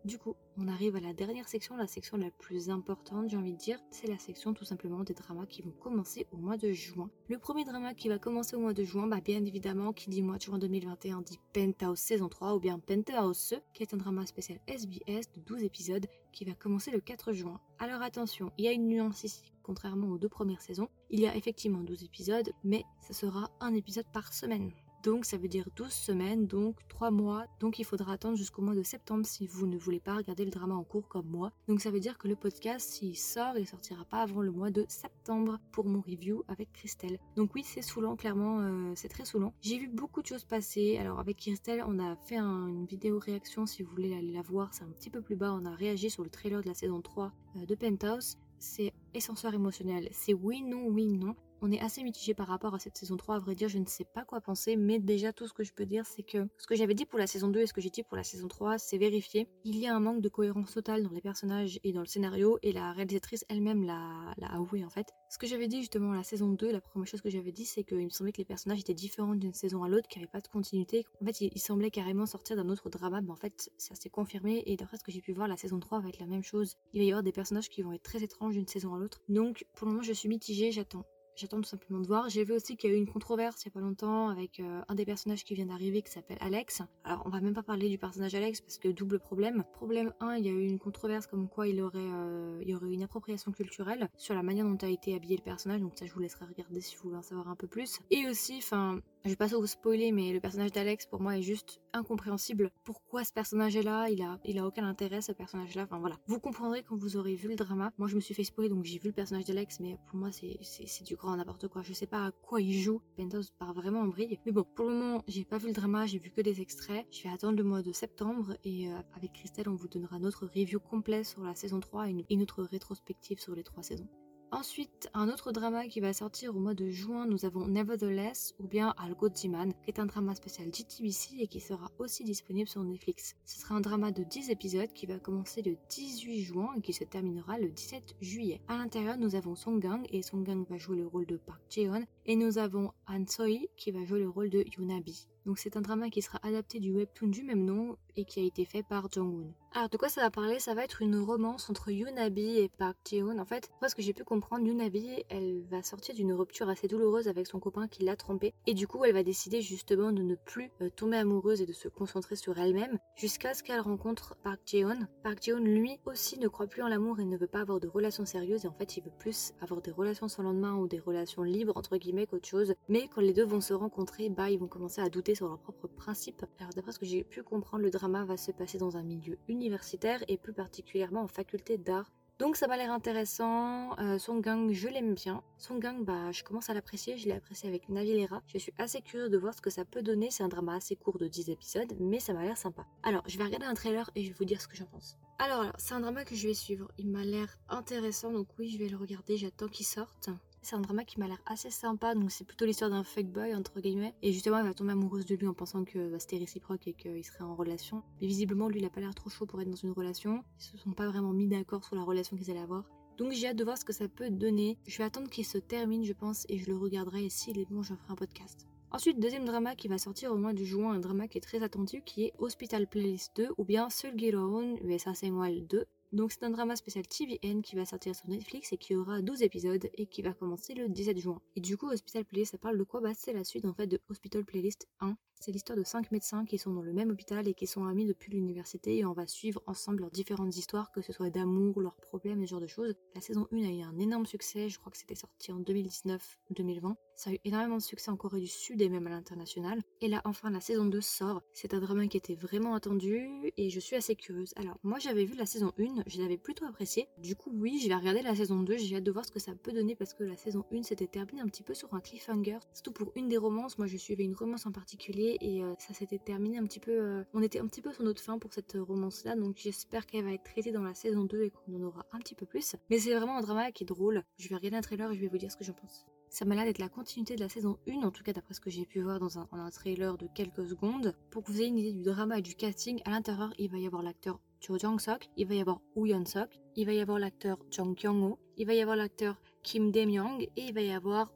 Du 0.07 0.17
coup, 0.17 0.37
on 0.55 0.69
arrive 0.69 0.95
à 0.95 1.01
la 1.01 1.11
dernière 1.11 1.49
section, 1.49 1.75
la 1.75 1.85
section 1.85 2.15
la 2.15 2.31
plus 2.31 2.69
importante, 2.69 3.29
j'ai 3.29 3.35
envie 3.35 3.51
de 3.51 3.57
dire, 3.57 3.77
c'est 3.91 4.07
la 4.07 4.17
section 4.17 4.53
tout 4.53 4.63
simplement 4.63 5.03
des 5.03 5.13
dramas 5.13 5.45
qui 5.45 5.61
vont 5.61 5.73
commencer 5.81 6.27
au 6.31 6.37
mois 6.37 6.55
de 6.55 6.71
juin. 6.71 7.09
Le 7.27 7.37
premier 7.37 7.65
drama 7.65 7.93
qui 7.93 8.07
va 8.07 8.17
commencer 8.17 8.55
au 8.55 8.61
mois 8.61 8.71
de 8.71 8.85
juin, 8.85 9.05
bah 9.05 9.19
bien 9.19 9.43
évidemment, 9.43 9.91
qui 9.91 10.09
dit 10.09 10.21
mois 10.21 10.37
de 10.37 10.43
juin 10.43 10.59
2021 10.59 11.23
dit 11.23 11.37
Penthouse 11.51 11.99
saison 11.99 12.29
3 12.29 12.55
ou 12.55 12.61
bien 12.61 12.79
Penthouse, 12.79 13.55
qui 13.73 13.83
est 13.83 13.93
un 13.93 13.97
drama 13.97 14.25
spécial 14.25 14.61
SBS 14.65 15.29
de 15.35 15.41
12 15.41 15.63
épisodes 15.63 16.07
qui 16.31 16.45
va 16.45 16.53
commencer 16.53 16.91
le 16.91 17.01
4 17.01 17.33
juin. 17.33 17.59
Alors 17.77 18.01
attention, 18.01 18.53
il 18.57 18.63
y 18.63 18.69
a 18.69 18.71
une 18.71 18.87
nuance 18.87 19.25
ici, 19.25 19.51
contrairement 19.61 20.07
aux 20.07 20.17
deux 20.17 20.29
premières 20.29 20.61
saisons. 20.61 20.87
Il 21.09 21.19
y 21.19 21.27
a 21.27 21.35
effectivement 21.35 21.81
12 21.81 22.05
épisodes, 22.05 22.53
mais 22.63 22.85
ce 23.05 23.13
sera 23.13 23.51
un 23.59 23.73
épisode 23.73 24.07
par 24.13 24.31
semaine. 24.31 24.71
Donc 25.03 25.25
ça 25.25 25.37
veut 25.37 25.47
dire 25.47 25.67
12 25.75 25.91
semaines, 25.91 26.47
donc 26.47 26.75
3 26.87 27.11
mois. 27.11 27.45
Donc 27.59 27.79
il 27.79 27.85
faudra 27.85 28.13
attendre 28.13 28.37
jusqu'au 28.37 28.61
mois 28.61 28.75
de 28.75 28.83
septembre 28.83 29.25
si 29.25 29.47
vous 29.47 29.67
ne 29.67 29.77
voulez 29.77 29.99
pas 29.99 30.15
regarder 30.15 30.45
le 30.45 30.51
drama 30.51 30.75
en 30.75 30.83
cours 30.83 31.07
comme 31.07 31.27
moi. 31.27 31.51
Donc 31.67 31.81
ça 31.81 31.91
veut 31.91 31.99
dire 31.99 32.17
que 32.17 32.27
le 32.27 32.35
podcast, 32.35 32.89
s'il 32.89 33.17
sort, 33.17 33.57
il 33.57 33.67
sortira 33.67 34.05
pas 34.05 34.21
avant 34.21 34.41
le 34.41 34.51
mois 34.51 34.69
de 34.69 34.85
septembre 34.87 35.59
pour 35.71 35.85
mon 35.85 36.01
review 36.01 36.43
avec 36.47 36.71
Christelle. 36.73 37.19
Donc 37.35 37.53
oui, 37.55 37.63
c'est 37.63 37.81
saoulant, 37.81 38.15
clairement, 38.15 38.59
euh, 38.59 38.91
c'est 38.95 39.09
très 39.09 39.25
saoulant. 39.25 39.53
J'ai 39.61 39.77
vu 39.77 39.87
beaucoup 39.87 40.21
de 40.21 40.27
choses 40.27 40.43
passer. 40.43 40.97
Alors 40.97 41.19
avec 41.19 41.37
Christelle, 41.37 41.83
on 41.87 41.99
a 41.99 42.15
fait 42.15 42.37
une 42.37 42.85
vidéo 42.85 43.19
réaction 43.19 43.65
si 43.65 43.83
vous 43.83 43.91
voulez 43.91 44.15
aller 44.15 44.31
la 44.31 44.41
voir, 44.41 44.73
c'est 44.73 44.83
un 44.83 44.89
petit 44.89 45.09
peu 45.09 45.21
plus 45.21 45.35
bas. 45.35 45.53
On 45.53 45.65
a 45.65 45.75
réagi 45.75 46.09
sur 46.09 46.23
le 46.23 46.29
trailer 46.29 46.61
de 46.61 46.67
la 46.67 46.73
saison 46.73 47.01
3 47.01 47.31
euh, 47.57 47.65
de 47.65 47.75
Penthouse 47.75 48.37
c'est 48.59 48.93
ascenseur 49.15 49.53
émotionnel. 49.53 50.09
C'est 50.11 50.33
oui, 50.33 50.61
non, 50.61 50.85
oui, 50.87 51.07
non 51.13 51.35
on 51.61 51.71
est 51.71 51.79
assez 51.79 52.03
mitigé 52.03 52.33
par 52.33 52.47
rapport 52.47 52.73
à 52.75 52.79
cette 52.79 52.97
saison 52.97 53.17
3. 53.17 53.35
À 53.35 53.39
vrai 53.39 53.55
dire, 53.55 53.69
je 53.69 53.77
ne 53.77 53.85
sais 53.85 54.05
pas 54.05 54.23
quoi 54.25 54.41
penser, 54.41 54.75
mais 54.75 54.99
déjà 54.99 55.33
tout 55.33 55.47
ce 55.47 55.53
que 55.53 55.63
je 55.63 55.73
peux 55.73 55.85
dire, 55.85 56.05
c'est 56.05 56.23
que 56.23 56.47
ce 56.57 56.67
que 56.67 56.75
j'avais 56.75 56.93
dit 56.93 57.05
pour 57.05 57.19
la 57.19 57.27
saison 57.27 57.47
2 57.47 57.61
et 57.61 57.67
ce 57.67 57.73
que 57.73 57.81
j'ai 57.81 57.89
dit 57.89 58.03
pour 58.03 58.17
la 58.17 58.23
saison 58.23 58.47
3, 58.47 58.77
c'est 58.77 58.97
vérifié. 58.97 59.47
Il 59.63 59.77
y 59.77 59.87
a 59.87 59.95
un 59.95 59.99
manque 59.99 60.21
de 60.21 60.29
cohérence 60.29 60.73
totale 60.73 61.03
dans 61.03 61.11
les 61.11 61.21
personnages 61.21 61.79
et 61.83 61.93
dans 61.93 62.01
le 62.01 62.05
scénario, 62.05 62.57
et 62.61 62.71
la 62.71 62.91
réalisatrice 62.91 63.45
elle-même 63.49 63.83
l'a 63.83 64.33
avoué 64.51 64.83
en 64.85 64.89
fait. 64.89 65.07
Ce 65.29 65.37
que 65.37 65.47
j'avais 65.47 65.67
dit 65.67 65.79
justement 65.79 66.13
la 66.13 66.23
saison 66.23 66.49
2, 66.49 66.71
la 66.71 66.81
première 66.81 67.07
chose 67.07 67.21
que 67.21 67.29
j'avais 67.29 67.51
dit, 67.51 67.65
c'est 67.65 67.83
qu'il 67.83 68.03
me 68.03 68.09
semblait 68.09 68.31
que 68.31 68.37
les 68.37 68.45
personnages 68.45 68.79
étaient 68.79 68.93
différents 68.93 69.35
d'une 69.35 69.53
saison 69.53 69.83
à 69.83 69.89
l'autre, 69.89 70.07
qu'il 70.07 70.19
n'y 70.19 70.23
avait 70.23 70.31
pas 70.31 70.41
de 70.41 70.47
continuité. 70.47 71.05
En 71.21 71.25
fait, 71.25 71.41
il, 71.41 71.59
semblait 71.59 71.91
carrément 71.91 72.25
sortir 72.25 72.55
d'un 72.55 72.69
autre 72.69 72.89
drama, 72.89 73.21
mais 73.21 73.31
en 73.31 73.35
fait, 73.35 73.69
ça 73.77 73.93
s'est 73.95 74.09
confirmé, 74.09 74.63
et 74.65 74.77
d'après 74.77 74.97
ce 74.97 75.03
que 75.03 75.11
j'ai 75.11 75.21
pu 75.21 75.33
voir, 75.33 75.47
la 75.47 75.57
saison 75.57 75.79
3 75.79 75.99
va 75.99 76.09
être 76.09 76.19
la 76.19 76.27
même 76.27 76.43
chose. 76.43 76.77
Il 76.93 77.01
va 77.01 77.05
y 77.05 77.11
avoir 77.11 77.23
des 77.23 77.31
personnages 77.31 77.69
qui 77.69 77.81
vont 77.81 77.91
être 77.91 78.03
très 78.03 78.23
étranges 78.23 78.53
d'une 78.53 78.67
saison 78.67 78.95
à 78.95 78.99
l'autre. 78.99 79.21
Donc, 79.27 79.65
pour 79.75 79.87
le 79.87 79.93
moment, 79.93 80.03
je 80.03 80.13
suis 80.13 80.29
mitigée, 80.29 80.71
j'attends. 80.71 81.05
J'attends 81.37 81.61
tout 81.61 81.69
simplement 81.69 81.99
de 81.99 82.07
voir. 82.07 82.29
J'ai 82.29 82.43
vu 82.43 82.53
aussi 82.53 82.77
qu'il 82.77 82.89
y 82.89 82.93
a 82.93 82.95
eu 82.95 82.99
une 82.99 83.07
controverse 83.07 83.61
il 83.61 83.67
y 83.67 83.69
a 83.69 83.71
pas 83.71 83.79
longtemps 83.79 84.29
avec 84.29 84.59
euh, 84.59 84.81
un 84.87 84.95
des 84.95 85.05
personnages 85.05 85.43
qui 85.43 85.53
vient 85.53 85.67
d'arriver 85.67 86.01
qui 86.01 86.11
s'appelle 86.11 86.39
Alex. 86.41 86.81
Alors 87.03 87.21
on 87.25 87.29
va 87.29 87.41
même 87.41 87.53
pas 87.53 87.61
parler 87.61 87.89
du 87.89 87.99
personnage 87.99 88.33
Alex 88.33 88.59
parce 88.61 88.79
que 88.79 88.87
double 88.87 89.19
problème. 89.19 89.63
Problème 89.73 90.13
1, 90.19 90.37
il 90.37 90.45
y 90.47 90.49
a 90.49 90.51
eu 90.51 90.65
une 90.65 90.79
controverse 90.79 91.27
comme 91.27 91.47
quoi 91.47 91.67
il 91.67 91.79
aurait, 91.79 91.99
euh, 91.99 92.57
il 92.63 92.69
y 92.69 92.73
aurait 92.73 92.91
une 92.91 93.03
appropriation 93.03 93.51
culturelle 93.51 94.09
sur 94.17 94.33
la 94.33 94.41
manière 94.41 94.65
dont 94.65 94.77
a 94.81 94.89
été 94.89 95.13
habillé 95.13 95.37
le 95.37 95.43
personnage. 95.43 95.79
Donc 95.79 95.91
ça 95.95 96.07
je 96.07 96.13
vous 96.13 96.19
laisserai 96.19 96.45
regarder 96.45 96.81
si 96.81 96.95
vous 96.95 97.03
voulez 97.03 97.17
en 97.17 97.21
savoir 97.21 97.47
un 97.49 97.55
peu 97.55 97.67
plus. 97.67 97.99
Et 98.09 98.27
aussi, 98.27 98.55
enfin, 98.57 98.99
je 99.27 99.33
vais 99.33 99.35
pas 99.35 99.47
vous 99.47 99.67
spoiler, 99.67 100.13
mais 100.13 100.31
le 100.31 100.39
personnage 100.39 100.71
d'Alex 100.71 101.05
pour 101.05 101.19
moi 101.19 101.37
est 101.37 101.41
juste 101.41 101.81
incompréhensible. 101.91 102.71
Pourquoi 102.85 103.25
ce 103.25 103.33
personnage 103.33 103.75
est 103.75 103.83
là 103.83 104.07
Il 104.09 104.57
a, 104.57 104.65
aucun 104.65 104.85
intérêt 104.87 105.19
ce 105.19 105.33
personnage-là? 105.33 105.83
Enfin 105.83 105.99
voilà. 105.99 106.15
Vous 106.27 106.39
comprendrez 106.39 106.81
quand 106.83 106.95
vous 106.95 107.17
aurez 107.17 107.35
vu 107.35 107.49
le 107.49 107.55
drama. 107.55 107.91
Moi 107.97 108.07
je 108.07 108.15
me 108.15 108.21
suis 108.21 108.33
fait 108.33 108.45
spoiler 108.45 108.69
donc 108.69 108.85
j'ai 108.85 108.99
vu 108.99 109.09
le 109.09 109.13
personnage 109.13 109.43
d'Alex, 109.43 109.81
mais 109.81 109.97
pour 110.07 110.17
moi 110.17 110.29
c'est 110.31 111.03
du 111.03 111.17
grand 111.17 111.35
n'importe 111.35 111.67
quoi. 111.67 111.81
Je 111.81 111.91
sais 111.91 112.07
pas 112.07 112.27
à 112.27 112.31
quoi 112.31 112.61
il 112.61 112.79
joue. 112.79 113.01
Penthouse 113.17 113.51
part 113.59 113.73
vraiment 113.73 113.99
en 113.99 114.07
brille. 114.07 114.39
Mais 114.45 114.53
bon, 114.53 114.63
pour 114.75 114.89
le 114.89 114.95
moment 114.95 115.23
j'ai 115.27 115.43
pas 115.43 115.57
vu 115.57 115.67
le 115.67 115.73
drama, 115.73 116.05
j'ai 116.05 116.19
vu 116.19 116.31
que 116.31 116.41
des 116.41 116.61
extraits. 116.61 117.05
Je 117.11 117.23
vais 117.23 117.29
attendre 117.29 117.57
le 117.57 117.63
mois 117.65 117.81
de 117.81 117.91
septembre 117.91 118.55
et 118.63 118.87
euh, 118.87 118.95
avec 119.15 119.33
Christelle 119.33 119.67
on 119.67 119.75
vous 119.75 119.89
donnera 119.89 120.19
notre 120.19 120.47
review 120.47 120.79
complet 120.79 121.25
sur 121.25 121.43
la 121.43 121.53
saison 121.53 121.81
3 121.81 122.09
et 122.09 122.25
une 122.29 122.41
autre 122.41 122.63
rétrospective 122.63 123.39
sur 123.39 123.55
les 123.55 123.63
trois 123.63 123.83
saisons. 123.83 124.07
Ensuite, 124.51 125.09
un 125.13 125.27
autre 125.27 125.51
drama 125.51 125.87
qui 125.87 125.99
va 125.99 126.13
sortir 126.13 126.55
au 126.55 126.59
mois 126.59 126.73
de 126.73 126.89
juin, 126.89 127.25
nous 127.25 127.43
avons 127.43 127.67
Nevertheless 127.67 128.55
ou 128.59 128.67
bien 128.67 128.93
Algo 128.97 129.27
Jiman, 129.33 129.73
qui 129.83 129.89
est 129.89 129.99
un 129.99 130.05
drama 130.05 130.35
spécial 130.35 130.69
GTBC 130.73 131.35
et 131.39 131.47
qui 131.47 131.59
sera 131.59 131.91
aussi 131.99 132.23
disponible 132.23 132.69
sur 132.69 132.81
Netflix. 132.81 133.35
Ce 133.43 133.59
sera 133.59 133.75
un 133.75 133.81
drama 133.81 134.11
de 134.11 134.23
10 134.23 134.49
épisodes 134.49 134.93
qui 134.93 135.05
va 135.05 135.19
commencer 135.19 135.61
le 135.61 135.75
18 135.89 136.41
juin 136.43 136.69
et 136.77 136.81
qui 136.81 136.93
se 136.93 137.03
terminera 137.03 137.59
le 137.59 137.69
17 137.69 138.15
juillet. 138.21 138.61
À 138.69 138.77
l'intérieur, 138.77 139.17
nous 139.17 139.35
avons 139.35 139.55
Song 139.55 139.79
Gang 139.79 140.07
et 140.11 140.21
Song 140.21 140.43
Gang 140.45 140.65
va 140.69 140.77
jouer 140.77 140.95
le 140.95 141.07
rôle 141.07 141.25
de 141.25 141.35
Park 141.35 141.61
Jeon 141.69 142.05
et 142.25 142.37
nous 142.37 142.57
avons 142.57 142.93
Han 143.07 143.25
Soi 143.27 143.67
qui 143.75 143.91
va 143.91 144.05
jouer 144.05 144.21
le 144.21 144.29
rôle 144.29 144.49
de 144.49 144.63
Yunabi. 144.77 145.27
Donc 145.47 145.59
c'est 145.59 145.77
un 145.77 145.81
drama 145.81 146.09
qui 146.09 146.21
sera 146.21 146.39
adapté 146.43 146.81
du 146.81 146.91
webtoon 146.91 147.27
du 147.27 147.41
même 147.41 147.63
nom 147.63 147.95
et 148.17 148.25
qui 148.25 148.41
a 148.41 148.43
été 148.43 148.65
fait 148.65 148.83
par 148.83 149.09
Jong-woon. 149.09 149.53
Alors 149.73 149.89
de 149.89 149.95
quoi 149.95 150.09
ça 150.09 150.21
va 150.21 150.29
parler? 150.29 150.59
Ça 150.59 150.73
va 150.73 150.83
être 150.83 151.01
une 151.01 151.19
romance 151.19 151.69
entre 151.69 151.91
Yunabi 151.91 152.57
et 152.57 152.67
Park 152.67 152.97
Ji-hoon. 153.07 153.37
En 153.37 153.45
fait, 153.45 153.69
moi 153.79 153.87
ce 153.87 153.95
que 153.95 154.01
j'ai 154.01 154.11
pu 154.11 154.23
comprendre, 154.23 154.65
Yunabi, 154.65 155.23
elle 155.29 155.61
va 155.69 155.83
sortir 155.83 156.15
d'une 156.15 156.33
rupture 156.33 156.67
assez 156.67 156.87
douloureuse 156.87 157.27
avec 157.29 157.47
son 157.47 157.59
copain 157.59 157.87
qui 157.87 158.03
l'a 158.03 158.15
trompée 158.17 158.53
et 158.65 158.73
du 158.73 158.87
coup 158.87 159.05
elle 159.05 159.13
va 159.13 159.23
décider 159.23 159.61
justement 159.61 160.11
de 160.11 160.23
ne 160.23 160.35
plus 160.35 160.71
euh, 160.81 160.89
tomber 160.89 161.17
amoureuse 161.17 161.61
et 161.61 161.65
de 161.65 161.73
se 161.73 161.87
concentrer 161.87 162.35
sur 162.35 162.57
elle-même 162.57 162.97
jusqu'à 163.15 163.53
ce 163.53 163.63
qu'elle 163.63 163.79
rencontre 163.79 164.35
Park 164.43 164.59
Ji-hoon. 164.65 165.07
Park 165.23 165.43
Ji-hoon 165.43 165.63
lui 165.63 165.99
aussi 166.05 166.39
ne 166.39 166.47
croit 166.49 166.67
plus 166.67 166.81
en 166.81 166.89
l'amour 166.89 167.19
et 167.21 167.25
ne 167.25 167.37
veut 167.37 167.47
pas 167.47 167.61
avoir 167.61 167.79
de 167.79 167.87
relations 167.87 168.25
sérieuses 168.25 168.65
et 168.65 168.67
en 168.67 168.73
fait 168.73 168.97
il 168.97 169.03
veut 169.03 169.11
plus 169.19 169.53
avoir 169.61 169.81
des 169.81 169.91
relations 169.91 170.27
sans 170.27 170.43
lendemain 170.43 170.75
ou 170.75 170.87
des 170.87 170.99
relations 170.99 171.43
libres 171.43 171.73
entre 171.77 171.95
guillemets 171.95 172.25
qu'autre 172.25 172.49
chose. 172.49 172.73
Mais 172.89 173.07
quand 173.13 173.21
les 173.21 173.33
deux 173.33 173.45
vont 173.45 173.61
se 173.61 173.73
rencontrer, 173.73 174.29
bah 174.29 174.49
ils 174.49 174.59
vont 174.59 174.67
commencer 174.67 175.01
à 175.01 175.09
douter 175.09 175.35
sur 175.37 175.47
leurs 175.47 175.59
propres 175.59 175.87
principes. 175.87 176.45
Alors 176.59 176.73
d'après 176.73 176.91
ce 176.91 176.99
que 176.99 177.05
j'ai 177.05 177.23
pu 177.23 177.43
comprendre, 177.43 177.83
le 177.83 177.91
drama 177.91 178.25
va 178.25 178.37
se 178.37 178.51
passer 178.51 178.77
dans 178.77 178.97
un 178.97 179.03
milieu 179.03 179.37
universitaire 179.47 180.23
et 180.27 180.37
plus 180.37 180.53
particulièrement 180.53 181.21
en 181.21 181.27
faculté 181.27 181.77
d'art. 181.77 182.11
Donc 182.39 182.55
ça 182.55 182.67
m'a 182.67 182.77
l'air 182.77 182.91
intéressant. 182.91 183.97
Euh, 183.99 184.19
son 184.19 184.39
gang, 184.39 184.71
je 184.71 184.87
l'aime 184.87 185.15
bien. 185.15 185.43
Son 185.57 185.79
gang, 185.79 186.03
bah, 186.03 186.31
je 186.31 186.43
commence 186.43 186.69
à 186.69 186.75
l'apprécier. 186.75 187.17
Je 187.17 187.25
l'ai 187.25 187.33
apprécié 187.33 187.67
avec 187.67 187.89
Navilera. 187.89 188.43
Je 188.47 188.59
suis 188.59 188.73
assez 188.77 189.01
curieuse 189.01 189.31
de 189.31 189.37
voir 189.37 189.55
ce 189.55 189.61
que 189.61 189.71
ça 189.71 189.85
peut 189.85 190.03
donner. 190.03 190.29
C'est 190.29 190.43
un 190.43 190.47
drama 190.47 190.75
assez 190.75 190.95
court 190.95 191.17
de 191.17 191.27
10 191.27 191.49
épisodes, 191.49 191.95
mais 191.99 192.19
ça 192.19 192.33
m'a 192.33 192.43
l'air 192.43 192.57
sympa. 192.57 192.85
Alors, 193.01 193.23
je 193.27 193.39
vais 193.39 193.43
regarder 193.43 193.65
un 193.65 193.73
trailer 193.73 194.11
et 194.15 194.23
je 194.23 194.29
vais 194.29 194.35
vous 194.37 194.45
dire 194.45 194.61
ce 194.61 194.67
que 194.67 194.75
j'en 194.75 194.85
pense. 194.85 195.17
Alors, 195.39 195.61
alors 195.61 195.73
c'est 195.79 195.95
un 195.95 195.99
drama 195.99 196.25
que 196.25 196.35
je 196.35 196.47
vais 196.47 196.53
suivre. 196.53 196.91
Il 196.99 197.09
m'a 197.09 197.23
l'air 197.23 197.57
intéressant, 197.69 198.31
donc 198.31 198.47
oui, 198.59 198.69
je 198.69 198.77
vais 198.77 198.89
le 198.89 198.97
regarder. 198.97 199.37
J'attends 199.37 199.67
qu'il 199.67 199.85
sorte. 199.85 200.29
C'est 200.67 200.75
un 200.75 200.81
drama 200.81 201.05
qui 201.05 201.17
m'a 201.17 201.27
l'air 201.27 201.41
assez 201.45 201.69
sympa, 201.69 202.13
donc 202.13 202.29
c'est 202.29 202.43
plutôt 202.43 202.65
l'histoire 202.65 202.89
d'un 202.89 203.05
fuckboy 203.05 203.55
entre 203.55 203.79
guillemets. 203.79 204.13
Et 204.21 204.33
justement, 204.33 204.57
elle 204.57 204.65
va 204.65 204.73
tomber 204.73 204.91
amoureuse 204.91 205.25
de 205.25 205.33
lui 205.33 205.47
en 205.47 205.53
pensant 205.53 205.85
que 205.85 206.09
bah, 206.09 206.19
c'était 206.19 206.39
réciproque 206.39 206.89
et 206.89 206.93
qu'il 206.93 207.23
serait 207.23 207.45
en 207.45 207.55
relation. 207.55 208.03
Mais 208.19 208.27
visiblement, 208.27 208.67
lui, 208.67 208.81
il 208.81 208.85
a 208.85 208.89
pas 208.89 208.99
l'air 208.99 209.15
trop 209.15 209.29
chaud 209.29 209.45
pour 209.45 209.61
être 209.61 209.69
dans 209.69 209.77
une 209.77 209.93
relation. 209.93 210.43
Ils 210.59 210.63
se 210.63 210.77
sont 210.77 210.91
pas 210.91 211.07
vraiment 211.07 211.31
mis 211.31 211.47
d'accord 211.47 211.85
sur 211.85 211.95
la 211.95 212.03
relation 212.03 212.35
qu'ils 212.35 212.51
allaient 212.51 212.59
avoir. 212.59 212.83
Donc 213.17 213.31
j'ai 213.31 213.47
hâte 213.47 213.55
de 213.55 213.63
voir 213.63 213.77
ce 213.77 213.85
que 213.85 213.93
ça 213.93 214.09
peut 214.09 214.29
donner. 214.29 214.77
Je 214.85 214.97
vais 214.97 215.05
attendre 215.05 215.29
qu'il 215.29 215.45
se 215.45 215.57
termine, 215.57 216.03
je 216.03 216.11
pense, 216.11 216.45
et 216.49 216.57
je 216.57 216.69
le 216.69 216.75
regarderai. 216.75 217.23
Et 217.23 217.29
s'il 217.29 217.57
est 217.59 217.71
bon, 217.71 217.81
j'en 217.81 217.95
ferai 217.95 218.11
un 218.11 218.17
podcast. 218.17 218.67
Ensuite, 218.91 219.21
deuxième 219.21 219.45
drama 219.45 219.73
qui 219.73 219.87
va 219.87 219.97
sortir 219.97 220.33
au 220.33 220.37
mois 220.37 220.51
de 220.51 220.65
juin, 220.65 220.91
un 220.91 220.99
drama 220.99 221.29
qui 221.29 221.37
est 221.37 221.41
très 221.41 221.63
attendu, 221.63 222.01
qui 222.05 222.25
est 222.25 222.33
Hospital 222.39 222.87
Playlist 222.87 223.37
2 223.37 223.51
ou 223.57 223.63
bien 223.63 223.89
Seul 223.89 224.19
Giroon 224.19 224.75
USA 224.83 225.13
Samuel 225.13 225.65
2. 225.65 225.85
Donc 226.11 226.31
c'est 226.33 226.43
un 226.43 226.49
drama 226.49 226.75
spécial 226.75 227.07
TVN 227.07 227.61
qui 227.61 227.75
va 227.75 227.85
sortir 227.85 228.13
sur 228.13 228.27
Netflix 228.27 228.73
et 228.73 228.77
qui 228.77 228.95
aura 228.95 229.21
12 229.21 229.41
épisodes 229.41 229.89
et 229.93 230.05
qui 230.05 230.21
va 230.21 230.33
commencer 230.33 230.73
le 230.73 230.89
17 230.89 231.17
juin. 231.19 231.41
Et 231.55 231.61
du 231.61 231.77
coup 231.77 231.87
Hospital 231.87 232.25
Playlist 232.25 232.51
ça 232.51 232.57
parle 232.57 232.77
de 232.77 232.83
quoi? 232.83 232.99
Bah 233.01 233.13
c'est 233.13 233.33
la 233.33 233.43
suite 233.45 233.65
en 233.65 233.73
fait 233.73 233.87
de 233.87 233.99
Hospital 234.09 234.43
Playlist 234.45 234.87
1. 234.99 235.17
C'est 235.39 235.51
l'histoire 235.51 235.77
de 235.77 235.83
5 235.83 236.11
médecins 236.11 236.45
qui 236.45 236.57
sont 236.57 236.73
dans 236.73 236.81
le 236.81 236.93
même 236.93 237.11
hôpital 237.11 237.47
et 237.47 237.53
qui 237.53 237.67
sont 237.67 237.85
amis 237.85 238.05
depuis 238.05 238.31
l'université 238.31 238.97
et 238.97 239.05
on 239.05 239.13
va 239.13 239.27
suivre 239.27 239.61
ensemble 239.67 240.01
leurs 240.01 240.11
différentes 240.11 240.57
histoires, 240.57 240.91
que 240.91 241.01
ce 241.01 241.13
soit 241.13 241.29
d'amour, 241.29 241.79
leurs 241.79 241.95
problèmes 241.95 242.43
ce 242.45 242.49
genre 242.49 242.59
de 242.59 242.67
choses. 242.67 242.95
La 243.13 243.21
saison 243.21 243.47
1 243.51 243.57
a 243.57 243.71
eu 243.71 243.81
un 243.81 243.99
énorme 243.99 244.25
succès, 244.25 244.67
je 244.67 244.79
crois 244.79 244.91
que 244.91 244.97
c'était 244.97 245.15
sorti 245.15 245.51
en 245.51 245.59
2019-2020. 245.59 246.95
Ça 247.15 247.29
a 247.29 247.33
eu 247.33 247.39
énormément 247.45 247.77
de 247.77 247.81
succès 247.81 248.11
en 248.11 248.17
Corée 248.17 248.39
du 248.39 248.47
Sud 248.47 248.81
et 248.81 248.89
même 248.89 249.07
à 249.07 249.09
l'international. 249.09 249.81
Et 250.01 250.07
là 250.07 250.21
enfin 250.25 250.49
la 250.49 250.59
saison 250.59 250.85
2 250.85 251.01
sort. 251.01 251.41
C'est 251.53 251.73
un 251.73 251.79
drama 251.79 252.07
qui 252.07 252.17
était 252.17 252.35
vraiment 252.35 252.73
attendu 252.73 253.51
et 253.57 253.69
je 253.69 253.79
suis 253.79 253.95
assez 253.95 254.15
curieuse. 254.15 254.53
Alors 254.55 254.77
moi 254.83 254.97
j'avais 254.99 255.25
vu 255.25 255.35
la 255.35 255.45
saison 255.45 255.71
1, 255.79 256.03
je 256.07 256.21
l'avais 256.21 256.37
plutôt 256.37 256.65
appréciée. 256.65 257.07
Du 257.19 257.35
coup 257.35 257.51
oui, 257.53 257.79
je 257.81 257.87
vais 257.87 257.95
regarder 257.95 258.21
la 258.21 258.35
saison 258.35 258.61
2, 258.63 258.77
j'ai 258.77 258.97
hâte 258.97 259.03
de 259.03 259.11
voir 259.11 259.25
ce 259.25 259.31
que 259.31 259.39
ça 259.39 259.53
peut 259.55 259.71
donner 259.71 259.95
parce 259.95 260.13
que 260.13 260.23
la 260.23 260.35
saison 260.35 260.65
1 260.71 260.83
s'était 260.83 261.07
terminée 261.07 261.41
un 261.41 261.47
petit 261.47 261.63
peu 261.63 261.73
sur 261.73 261.93
un 261.93 262.01
cliffhanger. 262.01 262.59
Surtout 262.73 262.91
pour 262.91 263.11
une 263.15 263.29
des 263.29 263.37
romances, 263.37 263.77
moi 263.77 263.87
je 263.87 263.97
suivais 263.97 264.23
une 264.23 264.35
romance 264.35 264.65
en 264.65 264.71
particulier 264.71 265.26
et 265.41 265.63
euh, 265.63 265.73
ça 265.77 265.93
s'était 265.93 266.19
terminé 266.19 266.57
un 266.57 266.65
petit 266.65 266.79
peu. 266.79 266.91
Euh, 266.91 267.23
on 267.33 267.41
était 267.41 267.59
un 267.59 267.67
petit 267.67 267.81
peu 267.81 267.91
sur 267.91 268.03
notre 268.03 268.21
fin 268.21 268.39
pour 268.39 268.53
cette 268.53 268.77
romance 268.79 269.23
là, 269.25 269.35
donc 269.35 269.57
j'espère 269.57 270.05
qu'elle 270.05 270.25
va 270.25 270.33
être 270.33 270.43
traitée 270.43 270.71
dans 270.71 270.83
la 270.83 270.93
saison 270.93 271.25
2 271.25 271.43
et 271.43 271.51
qu'on 271.51 271.75
en 271.75 271.81
aura 271.81 272.05
un 272.11 272.19
petit 272.19 272.35
peu 272.35 272.45
plus. 272.45 272.75
Mais 272.89 272.99
c'est 272.99 273.13
vraiment 273.15 273.37
un 273.37 273.41
drama 273.41 273.71
qui 273.71 273.83
est 273.83 273.87
drôle. 273.87 274.23
Je 274.37 274.49
vais 274.49 274.55
regarder 274.55 274.77
un 274.77 274.81
trailer 274.81 275.11
et 275.11 275.15
je 275.15 275.21
vais 275.21 275.27
vous 275.27 275.37
dire 275.37 275.51
ce 275.51 275.57
que 275.57 275.63
j'en 275.63 275.73
pense. 275.73 276.05
Ça 276.29 276.45
m'a 276.45 276.55
l'air 276.55 276.65
d'être 276.65 276.79
la 276.79 276.89
continuité 276.89 277.35
de 277.35 277.41
la 277.41 277.49
saison 277.49 277.77
1, 277.87 278.05
en 278.05 278.11
tout 278.11 278.23
cas 278.23 278.33
d'après 278.33 278.53
ce 278.53 278.59
que 278.59 278.69
j'ai 278.69 278.85
pu 278.85 279.01
voir 279.01 279.19
dans 279.19 279.39
un, 279.39 279.69
trailer 279.71 280.17
de 280.17 280.27
quelques 280.27 280.67
secondes. 280.67 281.15
Pour 281.31 281.43
que 281.43 281.51
vous 281.51 281.61
ayez 281.61 281.69
une 281.69 281.77
idée 281.77 281.93
du 281.93 282.03
drama 282.03 282.39
et 282.39 282.41
du 282.41 282.55
casting, 282.55 283.01
à 283.05 283.11
l'intérieur, 283.11 283.53
il 283.57 283.71
va 283.71 283.77
y 283.77 283.85
avoir 283.85 284.03
l'acteur 284.03 284.39
Cho 284.59 284.77
Jong-sok, 284.77 285.29
il 285.37 285.47
va 285.47 285.55
y 285.55 285.61
avoir 285.61 285.81
Woo 285.95 286.05
Yeon-sok, 286.05 286.49
il 286.75 286.85
va 286.85 286.93
y 286.93 286.99
avoir 286.99 287.19
l'acteur 287.19 287.57
Jung 287.71 287.95
Kyung-ho, 287.95 288.39
il 288.57 288.65
va 288.65 288.73
y 288.73 288.81
avoir 288.81 288.95
l'acteur 288.95 289.39
Kim 289.63 289.91
Dae-myung 289.91 290.41
et 290.41 290.51
il 290.57 290.73
va 290.73 290.81
y 290.81 290.91
avoir 290.91 291.31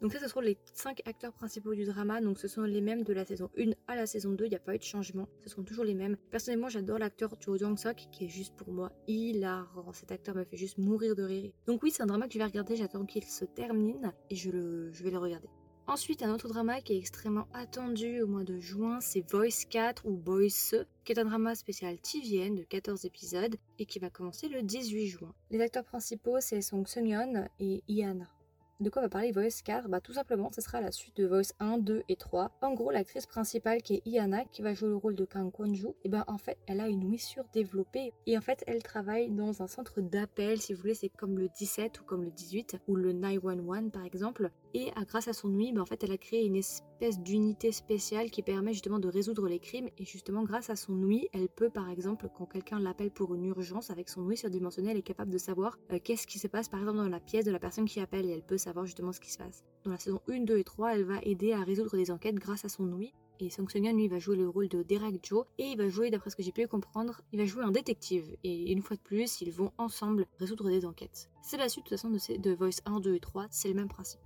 donc 0.00 0.12
ça, 0.12 0.18
ce 0.18 0.28
seront 0.28 0.40
les 0.40 0.58
5 0.74 1.02
acteurs 1.06 1.32
principaux 1.32 1.74
du 1.74 1.84
drama, 1.84 2.20
donc 2.20 2.38
ce 2.38 2.48
sont 2.48 2.62
les 2.62 2.80
mêmes 2.80 3.02
de 3.02 3.12
la 3.12 3.24
saison 3.24 3.50
1 3.56 3.70
à 3.86 3.96
la 3.96 4.06
saison 4.06 4.32
2, 4.32 4.44
il 4.44 4.50
n'y 4.50 4.56
a 4.56 4.60
pas 4.60 4.74
eu 4.74 4.78
de 4.78 4.82
changement, 4.82 5.28
ce 5.40 5.48
seront 5.48 5.62
toujours 5.62 5.84
les 5.84 5.94
mêmes. 5.94 6.16
Personnellement, 6.30 6.68
j'adore 6.68 6.98
l'acteur 6.98 7.34
Cho 7.40 7.56
Jong-sok, 7.56 8.08
qui 8.10 8.24
est 8.24 8.28
juste 8.28 8.54
pour 8.56 8.72
moi 8.72 8.92
hilarant, 9.08 9.92
cet 9.92 10.12
acteur 10.12 10.34
me 10.34 10.44
fait 10.44 10.56
juste 10.56 10.78
mourir 10.78 11.14
de 11.14 11.22
rire. 11.22 11.52
Donc 11.66 11.82
oui, 11.82 11.90
c'est 11.90 12.02
un 12.02 12.06
drama 12.06 12.26
que 12.26 12.34
je 12.34 12.38
vais 12.38 12.44
regarder, 12.44 12.76
j'attends 12.76 13.06
qu'il 13.06 13.24
se 13.24 13.44
termine, 13.44 14.12
et 14.28 14.36
je, 14.36 14.50
le, 14.50 14.92
je 14.92 15.02
vais 15.02 15.10
le 15.10 15.18
regarder. 15.18 15.48
Ensuite, 15.88 16.22
un 16.22 16.32
autre 16.32 16.48
drama 16.48 16.80
qui 16.80 16.92
est 16.92 16.98
extrêmement 16.98 17.48
attendu 17.52 18.22
au 18.22 18.28
mois 18.28 18.44
de 18.44 18.60
juin, 18.60 19.00
c'est 19.00 19.28
Voice 19.30 19.66
4 19.68 20.06
ou 20.06 20.16
Voice, 20.24 20.84
qui 21.04 21.12
est 21.12 21.18
un 21.18 21.24
drama 21.24 21.54
spécial 21.54 21.98
TVN 21.98 22.54
de 22.54 22.62
14 22.62 23.04
épisodes 23.04 23.56
et 23.78 23.86
qui 23.86 23.98
va 23.98 24.08
commencer 24.08 24.48
le 24.48 24.62
18 24.62 25.06
juin. 25.08 25.34
Les 25.50 25.60
acteurs 25.60 25.84
principaux, 25.84 26.38
c'est 26.40 26.62
Song 26.62 26.86
Seung-yeon 26.86 27.48
et 27.58 27.82
Ian 27.88 28.20
de 28.80 28.90
quoi 28.90 29.02
va 29.02 29.08
parler 29.08 29.32
Voice 29.32 29.62
4 29.64 29.88
Bah 29.88 30.00
tout 30.00 30.12
simplement, 30.12 30.50
ce 30.52 30.60
sera 30.60 30.80
la 30.80 30.90
suite 30.90 31.16
de 31.16 31.26
Voice 31.26 31.52
1, 31.60 31.78
2 31.78 32.02
et 32.08 32.16
3. 32.16 32.50
En 32.62 32.74
gros, 32.74 32.90
l'actrice 32.90 33.26
principale 33.26 33.82
qui 33.82 33.94
est 33.94 34.02
Iana, 34.06 34.44
qui 34.46 34.62
va 34.62 34.74
jouer 34.74 34.88
le 34.88 34.96
rôle 34.96 35.14
de 35.14 35.24
Kang 35.24 35.50
Kwon-ju, 35.52 35.88
et 36.04 36.08
ben 36.08 36.24
en 36.26 36.38
fait, 36.38 36.58
elle 36.66 36.80
a 36.80 36.88
une 36.88 37.04
ouïe 37.04 37.20
développée 37.52 38.12
et 38.26 38.36
en 38.36 38.40
fait, 38.40 38.64
elle 38.66 38.82
travaille 38.82 39.30
dans 39.30 39.62
un 39.62 39.66
centre 39.66 40.00
d'appel, 40.00 40.60
si 40.60 40.74
vous 40.74 40.80
voulez, 40.80 40.94
c'est 40.94 41.08
comme 41.08 41.38
le 41.38 41.48
17 41.48 42.00
ou 42.00 42.04
comme 42.04 42.24
le 42.24 42.30
18 42.30 42.78
ou 42.88 42.96
le 42.96 43.12
911 43.12 43.90
par 43.92 44.04
exemple. 44.04 44.50
Et 44.74 44.90
grâce 45.06 45.28
à 45.28 45.32
son 45.32 45.52
ouïe, 45.54 45.72
ben, 45.72 45.82
en 45.82 45.86
fait, 45.86 46.02
elle 46.02 46.12
a 46.12 46.18
créé 46.18 46.44
une 46.44 46.56
espèce 46.56 47.20
d'unité 47.20 47.72
spéciale 47.72 48.30
qui 48.30 48.42
permet 48.42 48.72
justement 48.72 48.98
de 48.98 49.08
résoudre 49.08 49.48
les 49.48 49.58
crimes 49.58 49.88
et 49.98 50.04
justement 50.04 50.44
grâce 50.44 50.70
à 50.70 50.76
son 50.76 50.94
ouïe, 50.94 51.28
elle 51.32 51.48
peut 51.48 51.70
par 51.70 51.90
exemple 51.90 52.28
quand 52.36 52.46
quelqu'un 52.46 52.78
l'appelle 52.78 53.10
pour 53.10 53.34
une 53.34 53.46
urgence 53.46 53.90
avec 53.90 54.08
son 54.08 54.22
ouïe 54.22 54.36
surdimensionnée, 54.36 54.92
elle 54.92 54.98
est 54.98 55.02
capable 55.02 55.30
de 55.30 55.38
savoir 55.38 55.78
euh, 55.92 55.98
qu'est-ce 56.02 56.26
qui 56.26 56.38
se 56.38 56.46
passe 56.46 56.68
par 56.68 56.80
exemple 56.80 56.98
dans 56.98 57.08
la 57.08 57.20
pièce 57.20 57.44
de 57.44 57.50
la 57.50 57.58
personne 57.58 57.86
qui 57.86 58.00
appelle 58.00 58.26
et 58.26 58.30
elle 58.30 58.42
peut 58.42 58.58
savoir 58.62 58.86
justement 58.86 59.12
ce 59.12 59.20
qui 59.20 59.30
se 59.30 59.38
passe. 59.38 59.64
Dans 59.84 59.90
la 59.90 59.98
saison 59.98 60.20
1, 60.28 60.40
2 60.40 60.58
et 60.58 60.64
3, 60.64 60.94
elle 60.94 61.04
va 61.04 61.20
aider 61.22 61.52
à 61.52 61.62
résoudre 61.62 61.96
des 61.96 62.10
enquêtes 62.10 62.36
grâce 62.36 62.64
à 62.64 62.68
son 62.68 62.90
ouïe. 62.92 63.12
Et 63.40 63.50
Song 63.50 63.68
seung 63.68 63.92
lui, 63.92 64.06
va 64.06 64.20
jouer 64.20 64.36
le 64.36 64.48
rôle 64.48 64.68
de 64.68 64.82
Derek 64.82 65.18
Joe. 65.26 65.44
Et 65.58 65.64
il 65.64 65.76
va 65.76 65.88
jouer, 65.88 66.10
d'après 66.10 66.30
ce 66.30 66.36
que 66.36 66.42
j'ai 66.42 66.52
pu 66.52 66.66
comprendre, 66.68 67.22
il 67.32 67.40
va 67.40 67.44
jouer 67.44 67.64
un 67.64 67.72
détective. 67.72 68.36
Et 68.44 68.70
une 68.70 68.82
fois 68.82 68.96
de 68.96 69.02
plus, 69.02 69.40
ils 69.40 69.50
vont 69.50 69.72
ensemble 69.78 70.26
résoudre 70.38 70.68
des 70.70 70.86
enquêtes. 70.86 71.28
C'est 71.42 71.56
la 71.56 71.68
suite, 71.68 71.90
de 71.90 72.36
de, 72.38 72.54
Voice 72.54 72.80
1, 72.84 73.00
2 73.00 73.14
et 73.14 73.20
3. 73.20 73.46
C'est 73.50 73.68
le 73.68 73.74
même 73.74 73.88
principe. 73.88 74.20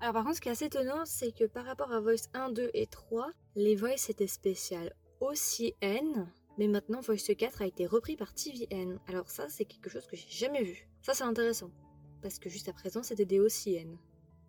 Alors 0.00 0.14
par 0.14 0.24
contre, 0.24 0.36
ce 0.36 0.40
qui 0.40 0.48
est 0.48 0.52
assez 0.52 0.66
étonnant, 0.66 1.04
c'est 1.04 1.32
que 1.32 1.44
par 1.44 1.64
rapport 1.64 1.92
à 1.92 2.00
Voice 2.00 2.28
1, 2.32 2.52
2 2.52 2.70
et 2.72 2.86
3, 2.86 3.32
les 3.56 3.74
voices 3.74 4.08
étaient 4.08 4.26
spéciales 4.26 4.94
aussi 5.20 5.74
N, 5.82 6.32
mais 6.56 6.68
maintenant 6.68 7.00
Voice 7.00 7.34
4 7.36 7.62
a 7.62 7.66
été 7.66 7.86
repris 7.86 8.16
par 8.16 8.32
TVN. 8.32 8.98
Alors 9.08 9.28
ça, 9.28 9.48
c'est 9.48 9.64
quelque 9.64 9.90
chose 9.90 10.06
que 10.06 10.16
j'ai 10.16 10.30
jamais 10.30 10.62
vu. 10.62 10.88
Ça, 11.02 11.12
c'est 11.12 11.24
intéressant. 11.24 11.70
Parce 12.22 12.38
que 12.38 12.48
juste 12.48 12.68
à 12.68 12.72
présent, 12.72 13.02
c'était 13.02 13.24
des 13.24 13.40
OCN. 13.40 13.96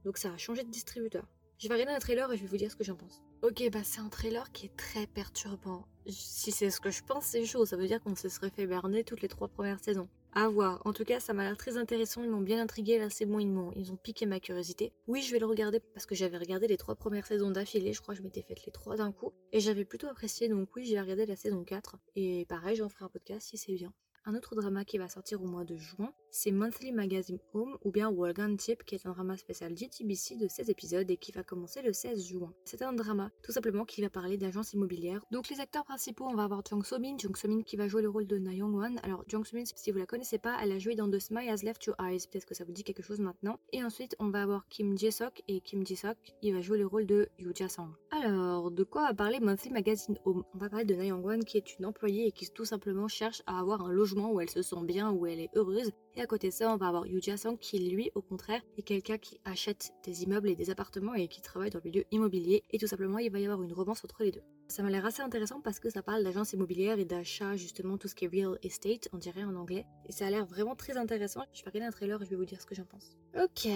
Donc 0.03 0.17
ça 0.17 0.31
a 0.31 0.37
changé 0.37 0.63
de 0.63 0.69
distributeur. 0.69 1.27
Je 1.61 1.67
vais 1.67 1.75
regarder 1.75 1.93
un 1.93 1.99
trailer 1.99 2.31
et 2.31 2.37
je 2.37 2.41
vais 2.41 2.47
vous 2.47 2.57
dire 2.57 2.71
ce 2.71 2.75
que 2.75 2.83
j'en 2.83 2.95
pense. 2.95 3.21
Ok, 3.43 3.63
bah 3.71 3.81
c'est 3.83 4.01
un 4.01 4.09
trailer 4.09 4.51
qui 4.51 4.65
est 4.65 4.75
très 4.75 5.05
perturbant. 5.05 5.85
Si 6.07 6.51
c'est 6.51 6.71
ce 6.71 6.79
que 6.79 6.89
je 6.89 7.03
pense, 7.03 7.25
c'est 7.25 7.45
chaud. 7.45 7.67
Ça 7.67 7.77
veut 7.77 7.85
dire 7.85 8.01
qu'on 8.01 8.15
se 8.15 8.29
serait 8.29 8.49
fait 8.49 8.65
berner 8.65 9.03
toutes 9.03 9.21
les 9.21 9.27
trois 9.27 9.47
premières 9.47 9.79
saisons. 9.79 10.09
À 10.33 10.47
voir. 10.47 10.81
En 10.85 10.93
tout 10.93 11.03
cas, 11.03 11.19
ça 11.19 11.33
m'a 11.33 11.43
l'air 11.43 11.57
très 11.57 11.77
intéressant. 11.77 12.23
Ils 12.23 12.31
m'ont 12.31 12.41
bien 12.41 12.59
intrigué. 12.59 12.97
Là, 12.97 13.11
c'est 13.11 13.25
bon, 13.25 13.37
ils 13.37 13.47
m'ont, 13.47 13.71
ils 13.75 13.91
ont 13.91 13.95
piqué 13.95 14.25
ma 14.25 14.39
curiosité. 14.39 14.91
Oui, 15.07 15.21
je 15.21 15.31
vais 15.31 15.39
le 15.39 15.45
regarder 15.45 15.79
parce 15.79 16.07
que 16.07 16.15
j'avais 16.15 16.37
regardé 16.37 16.67
les 16.67 16.77
trois 16.77 16.95
premières 16.95 17.27
saisons 17.27 17.51
d'affilée. 17.51 17.93
Je 17.93 18.01
crois 18.01 18.15
que 18.15 18.19
je 18.19 18.23
m'étais 18.23 18.41
fait 18.41 18.57
les 18.65 18.71
trois 18.71 18.95
d'un 18.95 19.11
coup. 19.11 19.31
Et 19.51 19.59
j'avais 19.59 19.85
plutôt 19.85 20.07
apprécié. 20.07 20.49
Donc 20.49 20.75
oui, 20.75 20.85
j'ai 20.85 20.99
regardé 20.99 21.27
la 21.27 21.35
saison 21.35 21.63
4. 21.63 21.97
Et 22.15 22.45
pareil, 22.45 22.75
j'en 22.75 22.89
ferai 22.89 23.05
un 23.05 23.09
podcast 23.09 23.49
si 23.49 23.57
c'est 23.57 23.73
bien. 23.73 23.93
Un 24.23 24.35
autre 24.35 24.53
drama 24.53 24.85
qui 24.85 24.99
va 24.99 25.09
sortir 25.09 25.41
au 25.41 25.47
mois 25.47 25.63
de 25.63 25.75
juin, 25.75 26.13
c'est 26.29 26.51
Monthly 26.51 26.91
Magazine 26.91 27.39
Home 27.53 27.75
ou 27.83 27.89
bien 27.89 28.07
Walgan 28.07 28.55
Tip 28.55 28.83
qui 28.83 28.93
est 28.93 29.07
un 29.07 29.13
drama 29.13 29.35
spécial 29.35 29.75
GTBC 29.75 30.35
de 30.35 30.47
16 30.47 30.69
épisodes 30.69 31.09
et 31.09 31.17
qui 31.17 31.31
va 31.31 31.41
commencer 31.41 31.81
le 31.81 31.91
16 31.91 32.23
juin. 32.27 32.53
C'est 32.63 32.83
un 32.83 32.93
drama 32.93 33.31
tout 33.41 33.51
simplement 33.51 33.83
qui 33.83 33.99
va 34.03 34.11
parler 34.11 34.37
d'agence 34.37 34.73
immobilière. 34.73 35.25
Donc 35.31 35.49
les 35.49 35.59
acteurs 35.59 35.85
principaux, 35.85 36.27
on 36.29 36.35
va 36.35 36.43
avoir 36.43 36.61
Jung 36.63 36.85
So-min, 36.85 37.17
Jung 37.17 37.35
So-min 37.35 37.63
qui 37.63 37.77
va 37.77 37.87
jouer 37.87 38.03
le 38.03 38.09
rôle 38.09 38.27
de 38.27 38.37
Na 38.37 38.53
Young-won. 38.53 38.97
Alors 39.01 39.23
Jung 39.27 39.43
So-min, 39.43 39.63
si 39.65 39.91
vous 39.91 39.97
la 39.97 40.05
connaissez 40.05 40.37
pas, 40.37 40.55
elle 40.61 40.71
a 40.71 40.77
joué 40.77 40.93
dans 40.93 41.09
The 41.09 41.17
Smile 41.17 41.49
Has 41.49 41.63
Left 41.63 41.83
Your 41.85 41.95
Eyes, 41.99 42.27
peut-être 42.31 42.45
que 42.45 42.53
ça 42.53 42.63
vous 42.63 42.73
dit 42.73 42.83
quelque 42.83 43.01
chose 43.01 43.19
maintenant. 43.19 43.59
Et 43.73 43.83
ensuite, 43.83 44.15
on 44.19 44.29
va 44.29 44.43
avoir 44.43 44.67
Kim 44.69 44.95
Jae-sok 44.95 45.41
et 45.47 45.61
Kim 45.61 45.83
Ji-sok, 45.83 46.17
il 46.43 46.53
va 46.53 46.61
jouer 46.61 46.77
le 46.77 46.85
rôle 46.85 47.07
de 47.07 47.27
Yoo 47.39 47.53
Ja-sung. 47.57 47.89
Alors, 48.11 48.69
de 48.69 48.83
quoi 48.83 49.07
va 49.07 49.15
parler 49.15 49.39
Monthly 49.39 49.71
Magazine 49.71 50.19
Home? 50.25 50.43
On 50.53 50.59
va 50.59 50.69
parler 50.69 50.85
de 50.85 50.93
Na 50.93 51.05
Young-won 51.05 51.39
qui 51.39 51.57
est 51.57 51.79
une 51.79 51.87
employée 51.87 52.27
et 52.27 52.31
qui 52.31 52.47
tout 52.51 52.65
simplement 52.65 53.07
cherche 53.07 53.41
à 53.47 53.59
avoir 53.59 53.81
un 53.81 53.91
logement 53.91 54.10
où 54.17 54.41
elle 54.41 54.49
se 54.49 54.61
sent 54.61 54.83
bien, 54.83 55.11
où 55.11 55.25
elle 55.25 55.39
est 55.39 55.49
heureuse. 55.55 55.91
Et 56.15 56.21
à 56.21 56.25
côté 56.25 56.49
de 56.49 56.53
ça, 56.53 56.73
on 56.73 56.77
va 56.77 56.87
avoir 56.87 57.05
Yu 57.05 57.21
Sang 57.37 57.55
qui, 57.55 57.79
lui, 57.89 58.11
au 58.15 58.21
contraire, 58.21 58.61
est 58.77 58.81
quelqu'un 58.81 59.17
qui 59.17 59.39
achète 59.45 59.93
des 60.03 60.23
immeubles 60.23 60.49
et 60.49 60.55
des 60.55 60.69
appartements 60.69 61.13
et 61.13 61.27
qui 61.27 61.41
travaille 61.41 61.69
dans 61.69 61.79
le 61.83 61.89
milieu 61.89 62.03
immobilier. 62.11 62.63
Et 62.71 62.77
tout 62.77 62.87
simplement, 62.87 63.19
il 63.19 63.31
va 63.31 63.39
y 63.39 63.45
avoir 63.45 63.61
une 63.61 63.73
romance 63.73 64.03
entre 64.03 64.23
les 64.23 64.31
deux. 64.31 64.43
Ça 64.71 64.83
m'a 64.83 64.89
l'air 64.89 65.05
assez 65.05 65.21
intéressant 65.21 65.59
parce 65.59 65.81
que 65.81 65.89
ça 65.89 66.01
parle 66.01 66.23
d'agence 66.23 66.53
immobilière 66.53 66.97
et 66.97 67.03
d'achat, 67.03 67.57
justement, 67.57 67.97
tout 67.97 68.07
ce 68.07 68.15
qui 68.15 68.23
est 68.23 68.29
real 68.29 68.57
estate, 68.63 69.09
on 69.11 69.17
dirait 69.17 69.43
en 69.43 69.55
anglais. 69.55 69.85
Et 70.07 70.13
ça 70.13 70.27
a 70.27 70.29
l'air 70.29 70.45
vraiment 70.45 70.77
très 70.77 70.95
intéressant. 70.95 71.41
Je 71.51 71.61
vais 71.61 71.71
regarder 71.71 71.87
un 71.87 71.91
trailer 71.91 72.21
et 72.21 72.23
je 72.23 72.29
vais 72.29 72.37
vous 72.37 72.45
dire 72.45 72.61
ce 72.61 72.65
que 72.65 72.73
j'en 72.73 72.85
pense. 72.85 73.17
Ok, 73.33 73.69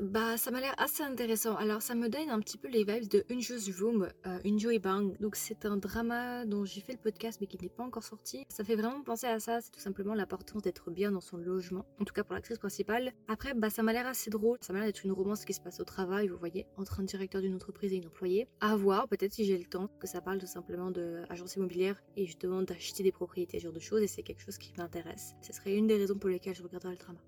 bah 0.00 0.36
ça 0.36 0.50
m'a 0.50 0.60
l'air 0.60 0.74
assez 0.78 1.02
intéressant. 1.02 1.54
Alors 1.56 1.80
ça 1.80 1.94
me 1.94 2.08
donne 2.08 2.28
un 2.30 2.40
petit 2.40 2.58
peu 2.58 2.68
les 2.68 2.84
vibes 2.84 3.08
de 3.08 3.24
Unju's 3.30 3.70
Room, 3.80 4.08
euh, 4.26 4.78
Bang. 4.78 5.18
Donc 5.20 5.36
c'est 5.36 5.64
un 5.64 5.76
drama 5.76 6.44
dont 6.44 6.64
j'ai 6.64 6.80
fait 6.80 6.92
le 6.92 6.98
podcast 6.98 7.38
mais 7.40 7.46
qui 7.46 7.58
n'est 7.60 7.68
pas 7.68 7.82
encore 7.82 8.04
sorti. 8.04 8.44
Ça 8.48 8.64
fait 8.64 8.74
vraiment 8.74 9.02
penser 9.02 9.26
à 9.26 9.38
ça, 9.38 9.60
c'est 9.60 9.70
tout 9.70 9.80
simplement 9.80 10.14
l'importance 10.14 10.62
d'être 10.62 10.90
bien 10.90 11.12
dans 11.12 11.20
son 11.20 11.36
logement. 11.36 11.84
En 12.00 12.04
tout 12.04 12.14
cas 12.14 12.24
pour 12.24 12.34
l'actrice 12.34 12.58
principale. 12.58 13.12
Après, 13.28 13.52
bah 13.52 13.68
ça 13.68 13.82
m'a 13.82 13.92
l'air 13.92 14.06
assez 14.06 14.30
drôle. 14.30 14.56
Ça 14.60 14.72
m'a 14.72 14.80
l'air 14.80 14.88
d'être 14.88 15.04
une 15.04 15.12
romance 15.12 15.44
qui 15.44 15.52
se 15.52 15.60
passe 15.60 15.78
au 15.80 15.84
travail, 15.84 16.28
vous 16.28 16.38
voyez, 16.38 16.66
entre 16.78 17.00
un 17.00 17.04
directeur 17.04 17.42
d'une 17.42 17.54
entreprise 17.54 17.92
et 17.92 17.96
une 17.96 18.06
employée. 18.06 18.48
À 18.60 18.76
voir, 18.76 19.08
peut-être 19.08 19.34
si 19.34 19.44
j'ai 19.44 19.58
le 19.58 19.64
temps, 19.64 19.88
que 20.00 20.06
ça 20.06 20.22
parle 20.26 20.38
tout 20.40 20.46
simplement 20.48 20.90
d'agence 20.90 21.54
immobilière 21.54 22.02
et 22.16 22.26
justement 22.26 22.60
d'acheter 22.60 23.04
des 23.04 23.12
propriétés, 23.12 23.60
ce 23.60 23.64
genre 23.66 23.72
de 23.72 23.78
choses, 23.78 24.02
et 24.02 24.08
c'est 24.08 24.24
quelque 24.24 24.42
chose 24.42 24.58
qui 24.58 24.72
m'intéresse. 24.76 25.36
Ce 25.40 25.52
serait 25.52 25.76
une 25.76 25.86
des 25.86 25.96
raisons 25.96 26.18
pour 26.18 26.28
lesquelles 26.28 26.56
je 26.56 26.64
regarderai 26.64 26.94
le 26.94 26.98
drama. 26.98 27.20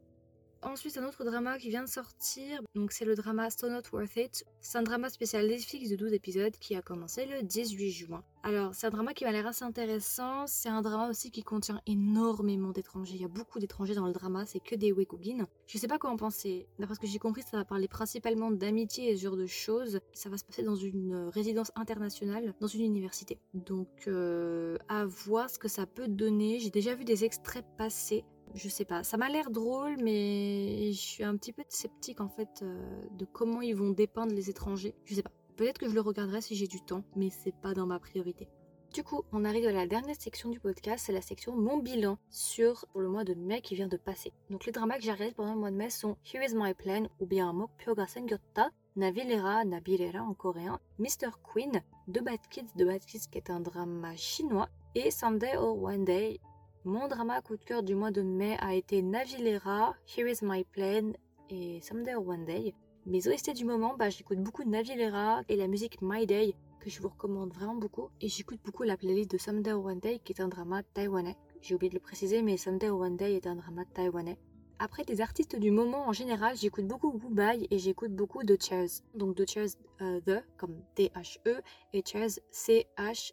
Ensuite, 0.63 0.99
un 0.99 1.07
autre 1.07 1.25
drama 1.25 1.57
qui 1.57 1.69
vient 1.69 1.85
de 1.85 1.89
sortir, 1.89 2.61
donc 2.75 2.91
c'est 2.91 3.05
le 3.05 3.15
drama 3.15 3.49
So 3.49 3.69
Not 3.69 3.83
Worth 3.93 4.17
It. 4.17 4.45
C'est 4.61 4.79
un 4.79 4.83
drama 4.83 5.09
spécial 5.09 5.47
Netflix 5.47 5.89
de 5.89 5.97
12 5.97 6.13
épisodes 6.13 6.53
qui 6.59 6.75
a 6.75 6.83
commencé 6.83 7.27
le 7.27 7.43
18 7.45 7.91
juin. 7.93 8.25
Alors, 8.43 8.75
c'est 8.75 8.87
un 8.87 8.91
drama 8.91 9.15
qui 9.15 9.25
m'a 9.25 9.31
l'air 9.31 9.47
assez 9.47 9.65
intéressant. 9.65 10.47
C'est 10.49 10.69
un 10.69 10.83
drama 10.83 11.09
aussi 11.09 11.31
qui 11.31 11.43
contient 11.43 11.81
énormément 11.87 12.71
d'étrangers. 12.71 13.15
Il 13.15 13.23
y 13.23 13.25
a 13.25 13.29
beaucoup 13.29 13.61
d'étrangers 13.61 13.95
dans 13.95 14.07
le 14.07 14.13
drama, 14.13 14.47
c'est 14.47 14.59
que 14.59 14.75
des 14.75 14.93
Wekugin. 14.93 15.47
Je 15.67 15.79
sais 15.79 15.87
pas 15.87 15.99
quoi 15.99 16.11
en 16.11 16.17
penser. 16.17 16.67
D'après 16.81 16.97
ce 16.97 17.01
que 17.01 17.07
j'ai 17.07 17.19
compris, 17.21 17.43
ça 17.43 17.57
va 17.57 17.65
parler 17.65 17.87
principalement 17.87 18.51
d'amitié 18.51 19.11
et 19.11 19.17
ce 19.17 19.23
genre 19.23 19.37
de 19.37 19.47
choses. 19.47 20.01
Ça 20.13 20.29
va 20.29 20.39
se 20.39 20.45
passer 20.45 20.65
dans 20.65 20.77
une 20.77 21.29
résidence 21.33 21.71
internationale, 21.77 22.55
dans 22.61 22.67
une 22.67 22.83
université. 22.83 23.39
Donc, 23.55 23.89
euh, 24.09 24.77
à 24.89 25.05
voir 25.05 25.51
ce 25.51 25.59
que 25.59 25.69
ça 25.69 25.87
peut 25.87 26.09
donner. 26.09 26.59
J'ai 26.59 26.71
déjà 26.71 26.95
vu 26.95 27.05
des 27.05 27.25
extraits 27.25 27.65
passés. 27.77 28.25
Je 28.55 28.69
sais 28.69 28.85
pas, 28.85 29.05
ça 29.05 29.17
m'a 29.17 29.29
l'air 29.29 29.51
drôle, 29.51 29.97
mais 30.03 30.93
je 30.93 30.99
suis 30.99 31.25
un 31.25 31.37
petit 31.37 31.53
peu 31.53 31.63
sceptique 31.69 32.21
en 32.21 32.29
fait 32.29 32.63
euh, 32.63 33.03
de 33.13 33.25
comment 33.25 33.61
ils 33.61 33.75
vont 33.75 33.91
dépeindre 33.91 34.35
les 34.35 34.51
étrangers. 34.51 34.95
Je 35.05 35.15
sais 35.15 35.23
pas. 35.23 35.33
Peut-être 35.57 35.79
que 35.79 35.89
je 35.89 35.95
le 35.95 36.01
regarderai 36.01 36.41
si 36.41 36.55
j'ai 36.55 36.69
du 36.69 36.81
temps, 36.81 37.03
mais 37.17 37.31
c'est 37.31 37.55
pas 37.55 37.75
dans 37.75 37.87
ma 37.87 37.99
priorité. 37.99 38.49
Du 38.95 39.03
coup, 39.03 39.23
on 39.33 39.45
arrive 39.45 39.67
à 39.67 39.73
la 39.73 39.87
dernière 39.87 40.17
section 40.17 40.49
du 40.49 40.61
podcast, 40.61 41.05
c'est 41.07 41.13
la 41.13 41.21
section 41.21 41.55
mon 41.55 41.77
bilan 41.77 42.17
sur 42.31 42.87
le 42.95 43.09
mois 43.09 43.25
de 43.25 43.35
mai 43.35 43.61
qui 43.61 43.75
vient 43.75 43.87
de 43.87 43.99
passer. 43.99 44.33
Donc 44.49 44.65
les 44.65 44.73
dramas 44.73 44.97
que 44.97 45.03
j'ai 45.03 45.33
pendant 45.33 45.53
le 45.53 45.61
mois 45.61 45.71
de 45.71 45.77
mai 45.77 45.91
sont 45.91 46.17
Here 46.25 46.43
is 46.43 46.55
my 46.55 46.73
plan 46.73 47.07
ou 47.21 47.27
bien 47.27 47.53
Mokpyoga 47.53 48.07
Sengyotta, 48.07 48.71
Navilera, 48.97 49.65
Nabilera 49.65 50.23
en 50.23 50.33
coréen, 50.33 50.79
Mr. 50.99 51.31
Queen, 51.53 51.83
The 52.13 52.23
Bad 52.23 52.41
Kids, 52.51 52.73
The 52.79 52.85
Bad 52.85 53.05
Kids 53.05 53.29
qui 53.31 53.39
est 53.39 53.51
un 53.51 53.61
drama 53.61 54.17
chinois, 54.17 54.69
et 54.95 55.11
Someday 55.11 55.57
or 55.57 55.81
One 55.83 56.05
Day 56.05 56.41
mon 56.89 57.07
drama 57.07 57.43
coup 57.43 57.57
de 57.59 57.65
cœur 57.65 57.83
du 57.83 57.95
mois 57.95 58.11
de 58.11 58.23
mai 58.23 58.57
a 58.61 58.75
été 58.75 59.03
Navilera, 59.03 59.95
Here 60.07 60.27
is 60.27 60.39
my 60.43 60.65
plan 60.65 61.13
et 61.51 61.83
Someday 61.83 62.15
or 62.15 62.27
One 62.27 62.47
Day. 62.47 62.75
Mes 63.05 63.29
OST 63.29 63.53
du 63.55 63.67
moment, 63.67 63.95
bah, 63.99 64.09
j'écoute 64.09 64.39
beaucoup 64.39 64.65
Navilera 64.65 65.43
et 65.51 65.57
la 65.57 65.69
musique 65.69 65.99
My 66.01 66.27
Day 66.27 66.55
que 66.81 66.89
je 66.89 67.03
vous 67.03 67.09
recommande 67.09 67.53
vraiment 67.53 67.75
beaucoup. 67.75 68.09
Et 68.23 68.29
j'écoute 68.29 68.61
beaucoup 68.65 68.85
la 68.85 68.97
playlist 68.97 69.31
de 69.31 69.37
Someday 69.37 69.73
or 69.73 69.85
One 69.85 70.01
Day 70.01 70.19
qui 70.25 70.33
est 70.33 70.41
un 70.41 70.49
drama 70.49 70.83
taïwanais. 70.95 71.37
J'ai 71.61 71.75
oublié 71.75 71.91
de 71.91 71.95
le 71.95 72.01
préciser, 72.01 72.41
mais 72.41 72.57
Someday 72.57 72.89
or 72.89 73.01
One 73.01 73.19
Day 73.19 73.35
est 73.35 73.47
un 73.47 73.57
drama 73.57 73.85
taïwanais. 73.93 74.39
Après 74.79 75.05
des 75.05 75.21
artistes 75.21 75.57
du 75.57 75.71
moment 75.71 76.09
en 76.09 76.13
général, 76.13 76.57
j'écoute 76.57 76.87
beaucoup 76.87 77.11
Wubai 77.11 77.67
et 77.71 77.79
j'écoute 77.79 78.15
beaucoup 78.15 78.43
The 78.45 78.59
Chairs. 78.63 79.03
Donc 79.15 79.37
The 79.37 79.47
Chairs, 79.47 79.77
euh, 80.01 80.23
The 80.23 80.43
comme 80.57 80.81
T-H-E 80.95 81.61
et 81.93 82.03
Chairs 82.03 82.39
C-H-A-I-R-S 82.51 83.29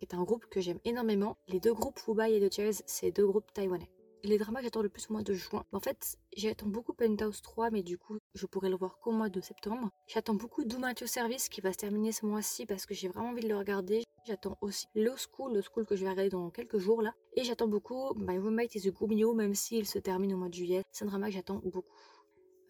est 0.00 0.14
un 0.14 0.22
groupe 0.22 0.46
que 0.46 0.60
j'aime 0.60 0.78
énormément. 0.84 1.36
Les 1.48 1.60
deux 1.60 1.74
groupes 1.74 1.98
Fubai 1.98 2.34
et 2.34 2.48
The 2.48 2.52
Chairs, 2.52 2.82
c'est 2.86 3.10
deux 3.10 3.26
groupes 3.26 3.52
taïwanais. 3.52 3.90
Les 4.24 4.38
dramas 4.38 4.58
que 4.58 4.64
j'attends 4.64 4.82
le 4.82 4.88
plus 4.88 5.08
au 5.08 5.12
mois 5.12 5.22
de 5.22 5.34
juin. 5.34 5.64
En 5.72 5.78
fait, 5.78 6.18
j'attends 6.36 6.66
beaucoup 6.66 6.92
Penthouse 6.92 7.42
3, 7.42 7.70
mais 7.70 7.82
du 7.82 7.96
coup, 7.96 8.18
je 8.34 8.46
pourrais 8.46 8.70
le 8.70 8.76
voir 8.76 8.98
qu'au 8.98 9.12
mois 9.12 9.28
de 9.28 9.40
septembre. 9.40 9.90
J'attends 10.08 10.34
beaucoup 10.34 10.64
Do 10.64 10.78
Service 11.06 11.48
qui 11.48 11.60
va 11.60 11.72
se 11.72 11.78
terminer 11.78 12.12
ce 12.12 12.26
mois-ci 12.26 12.66
parce 12.66 12.86
que 12.86 12.94
j'ai 12.94 13.08
vraiment 13.08 13.28
envie 13.28 13.42
de 13.42 13.48
le 13.48 13.56
regarder. 13.56 14.02
J'attends 14.26 14.58
aussi 14.60 14.86
Low 14.96 15.14
School, 15.16 15.54
Low 15.54 15.62
School 15.62 15.86
que 15.86 15.94
je 15.94 16.02
vais 16.02 16.10
regarder 16.10 16.30
dans 16.30 16.50
quelques 16.50 16.78
jours 16.78 17.02
là. 17.02 17.14
Et 17.36 17.44
j'attends 17.44 17.68
beaucoup 17.68 18.14
My 18.16 18.38
Roommate 18.38 18.74
is 18.74 18.88
a 18.88 18.90
Gumio, 18.90 19.34
même 19.34 19.54
s'il 19.54 19.86
se 19.86 20.00
termine 20.00 20.34
au 20.34 20.38
mois 20.38 20.48
de 20.48 20.54
juillet. 20.54 20.82
C'est 20.90 21.04
un 21.04 21.08
drama 21.08 21.28
que 21.28 21.34
j'attends 21.34 21.60
beaucoup. 21.64 21.92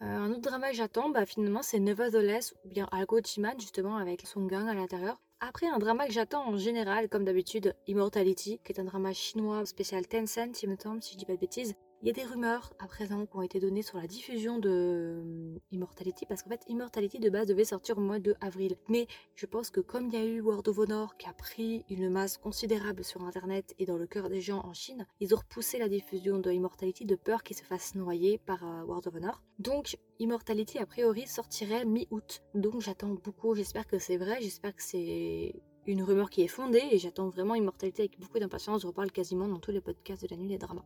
Euh, 0.03 0.05
un 0.05 0.29
autre 0.29 0.41
drama 0.41 0.69
que 0.69 0.75
j'attends, 0.75 1.09
bah, 1.09 1.25
finalement, 1.25 1.63
c'est 1.63 1.79
Nevertheless, 1.79 2.53
ou 2.63 2.69
bien 2.69 2.87
Algo 2.91 3.19
Chiman, 3.23 3.59
justement, 3.59 3.97
avec 3.97 4.27
son 4.27 4.45
gang 4.45 4.67
à 4.67 4.75
l'intérieur. 4.75 5.19
Après, 5.39 5.67
un 5.67 5.77
drama 5.77 6.07
que 6.07 6.13
j'attends 6.13 6.47
en 6.47 6.57
général, 6.57 7.09
comme 7.09 7.23
d'habitude, 7.23 7.75
Immortality, 7.85 8.59
qui 8.63 8.71
est 8.71 8.79
un 8.79 8.85
drama 8.85 9.13
chinois 9.13 9.63
spécial 9.67 10.07
Tencent, 10.07 10.63
me 10.67 10.75
semble, 10.75 11.03
si 11.03 11.13
je 11.13 11.19
dis 11.19 11.25
pas 11.25 11.33
de 11.33 11.39
bêtises. 11.39 11.75
Il 12.03 12.07
y 12.07 12.11
a 12.11 12.13
des 12.13 12.25
rumeurs 12.25 12.73
à 12.77 12.85
présent 12.85 13.25
qui 13.25 13.35
ont 13.35 13.41
été 13.41 13.59
données 13.59 13.81
sur 13.81 13.97
la 13.97 14.05
diffusion 14.05 14.59
de 14.59 14.69
euh, 14.69 15.59
Immortality 15.71 16.27
parce 16.27 16.43
qu'en 16.43 16.51
fait 16.51 16.63
Immortality 16.67 17.17
de 17.17 17.31
base 17.31 17.47
devait 17.47 17.65
sortir 17.65 17.97
au 17.97 18.01
mois 18.01 18.19
de 18.19 18.35
avril. 18.39 18.77
Mais 18.87 19.07
je 19.33 19.47
pense 19.47 19.71
que 19.71 19.79
comme 19.79 20.07
il 20.09 20.13
y 20.13 20.17
a 20.17 20.23
eu 20.23 20.39
World 20.39 20.67
of 20.67 20.77
Honor 20.77 21.17
qui 21.17 21.27
a 21.27 21.33
pris 21.33 21.85
une 21.89 22.11
masse 22.11 22.37
considérable 22.37 23.03
sur 23.03 23.23
internet 23.23 23.73
et 23.79 23.87
dans 23.87 23.97
le 23.97 24.05
cœur 24.05 24.29
des 24.29 24.41
gens 24.41 24.63
en 24.63 24.73
Chine, 24.73 25.07
ils 25.19 25.33
ont 25.33 25.37
repoussé 25.37 25.79
la 25.79 25.89
diffusion 25.89 26.37
de 26.37 26.51
Immortality 26.51 27.03
de 27.05 27.15
peur 27.15 27.41
qu'il 27.41 27.57
se 27.57 27.63
fasse 27.63 27.95
noyer 27.95 28.37
par 28.37 28.63
euh, 28.63 28.83
World 28.83 29.07
of 29.07 29.15
Honor. 29.15 29.41
Donc 29.57 29.97
Immortality 30.19 30.77
a 30.77 30.85
priori 30.85 31.25
sortirait 31.25 31.83
mi-août. 31.83 32.43
Donc 32.53 32.79
j'attends 32.79 33.15
beaucoup, 33.23 33.55
j'espère 33.55 33.87
que 33.87 33.97
c'est 33.97 34.17
vrai, 34.17 34.37
j'espère 34.39 34.75
que 34.75 34.83
c'est 34.83 35.55
une 35.87 36.03
rumeur 36.03 36.29
qui 36.29 36.43
est 36.43 36.47
fondée 36.47 36.83
et 36.91 36.99
j'attends 36.99 37.29
vraiment 37.29 37.55
Immortality 37.55 38.01
avec 38.01 38.19
beaucoup 38.19 38.37
d'impatience. 38.37 38.83
Je 38.83 38.87
reparle 38.87 39.11
quasiment 39.11 39.47
dans 39.47 39.59
tous 39.59 39.71
les 39.71 39.81
podcasts 39.81 40.21
de 40.21 40.27
la 40.29 40.37
nuit 40.37 40.49
des 40.49 40.59
dramas. 40.59 40.85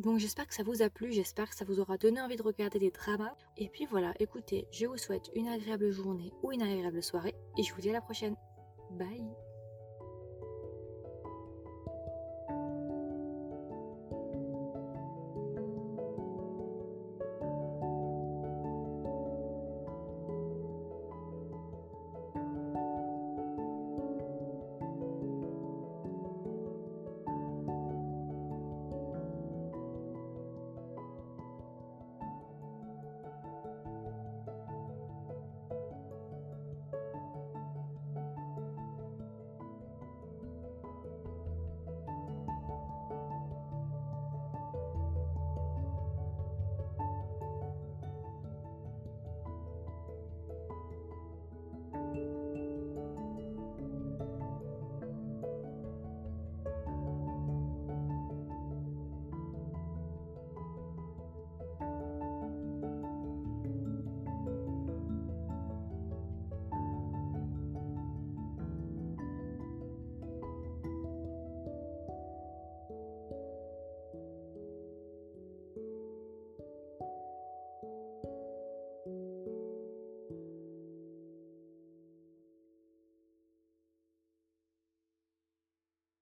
Donc 0.00 0.18
j'espère 0.18 0.46
que 0.46 0.54
ça 0.54 0.62
vous 0.62 0.80
a 0.80 0.88
plu, 0.88 1.12
j'espère 1.12 1.50
que 1.50 1.54
ça 1.54 1.66
vous 1.66 1.78
aura 1.78 1.98
donné 1.98 2.22
envie 2.22 2.36
de 2.36 2.42
regarder 2.42 2.78
des 2.78 2.90
dramas. 2.90 3.34
Et 3.58 3.68
puis 3.68 3.84
voilà, 3.84 4.14
écoutez, 4.18 4.66
je 4.72 4.86
vous 4.86 4.96
souhaite 4.96 5.30
une 5.34 5.46
agréable 5.46 5.90
journée 5.90 6.32
ou 6.42 6.52
une 6.52 6.62
agréable 6.62 7.02
soirée 7.02 7.34
et 7.58 7.62
je 7.62 7.74
vous 7.74 7.82
dis 7.82 7.90
à 7.90 7.94
la 7.94 8.00
prochaine. 8.00 8.34
Bye 8.92 9.49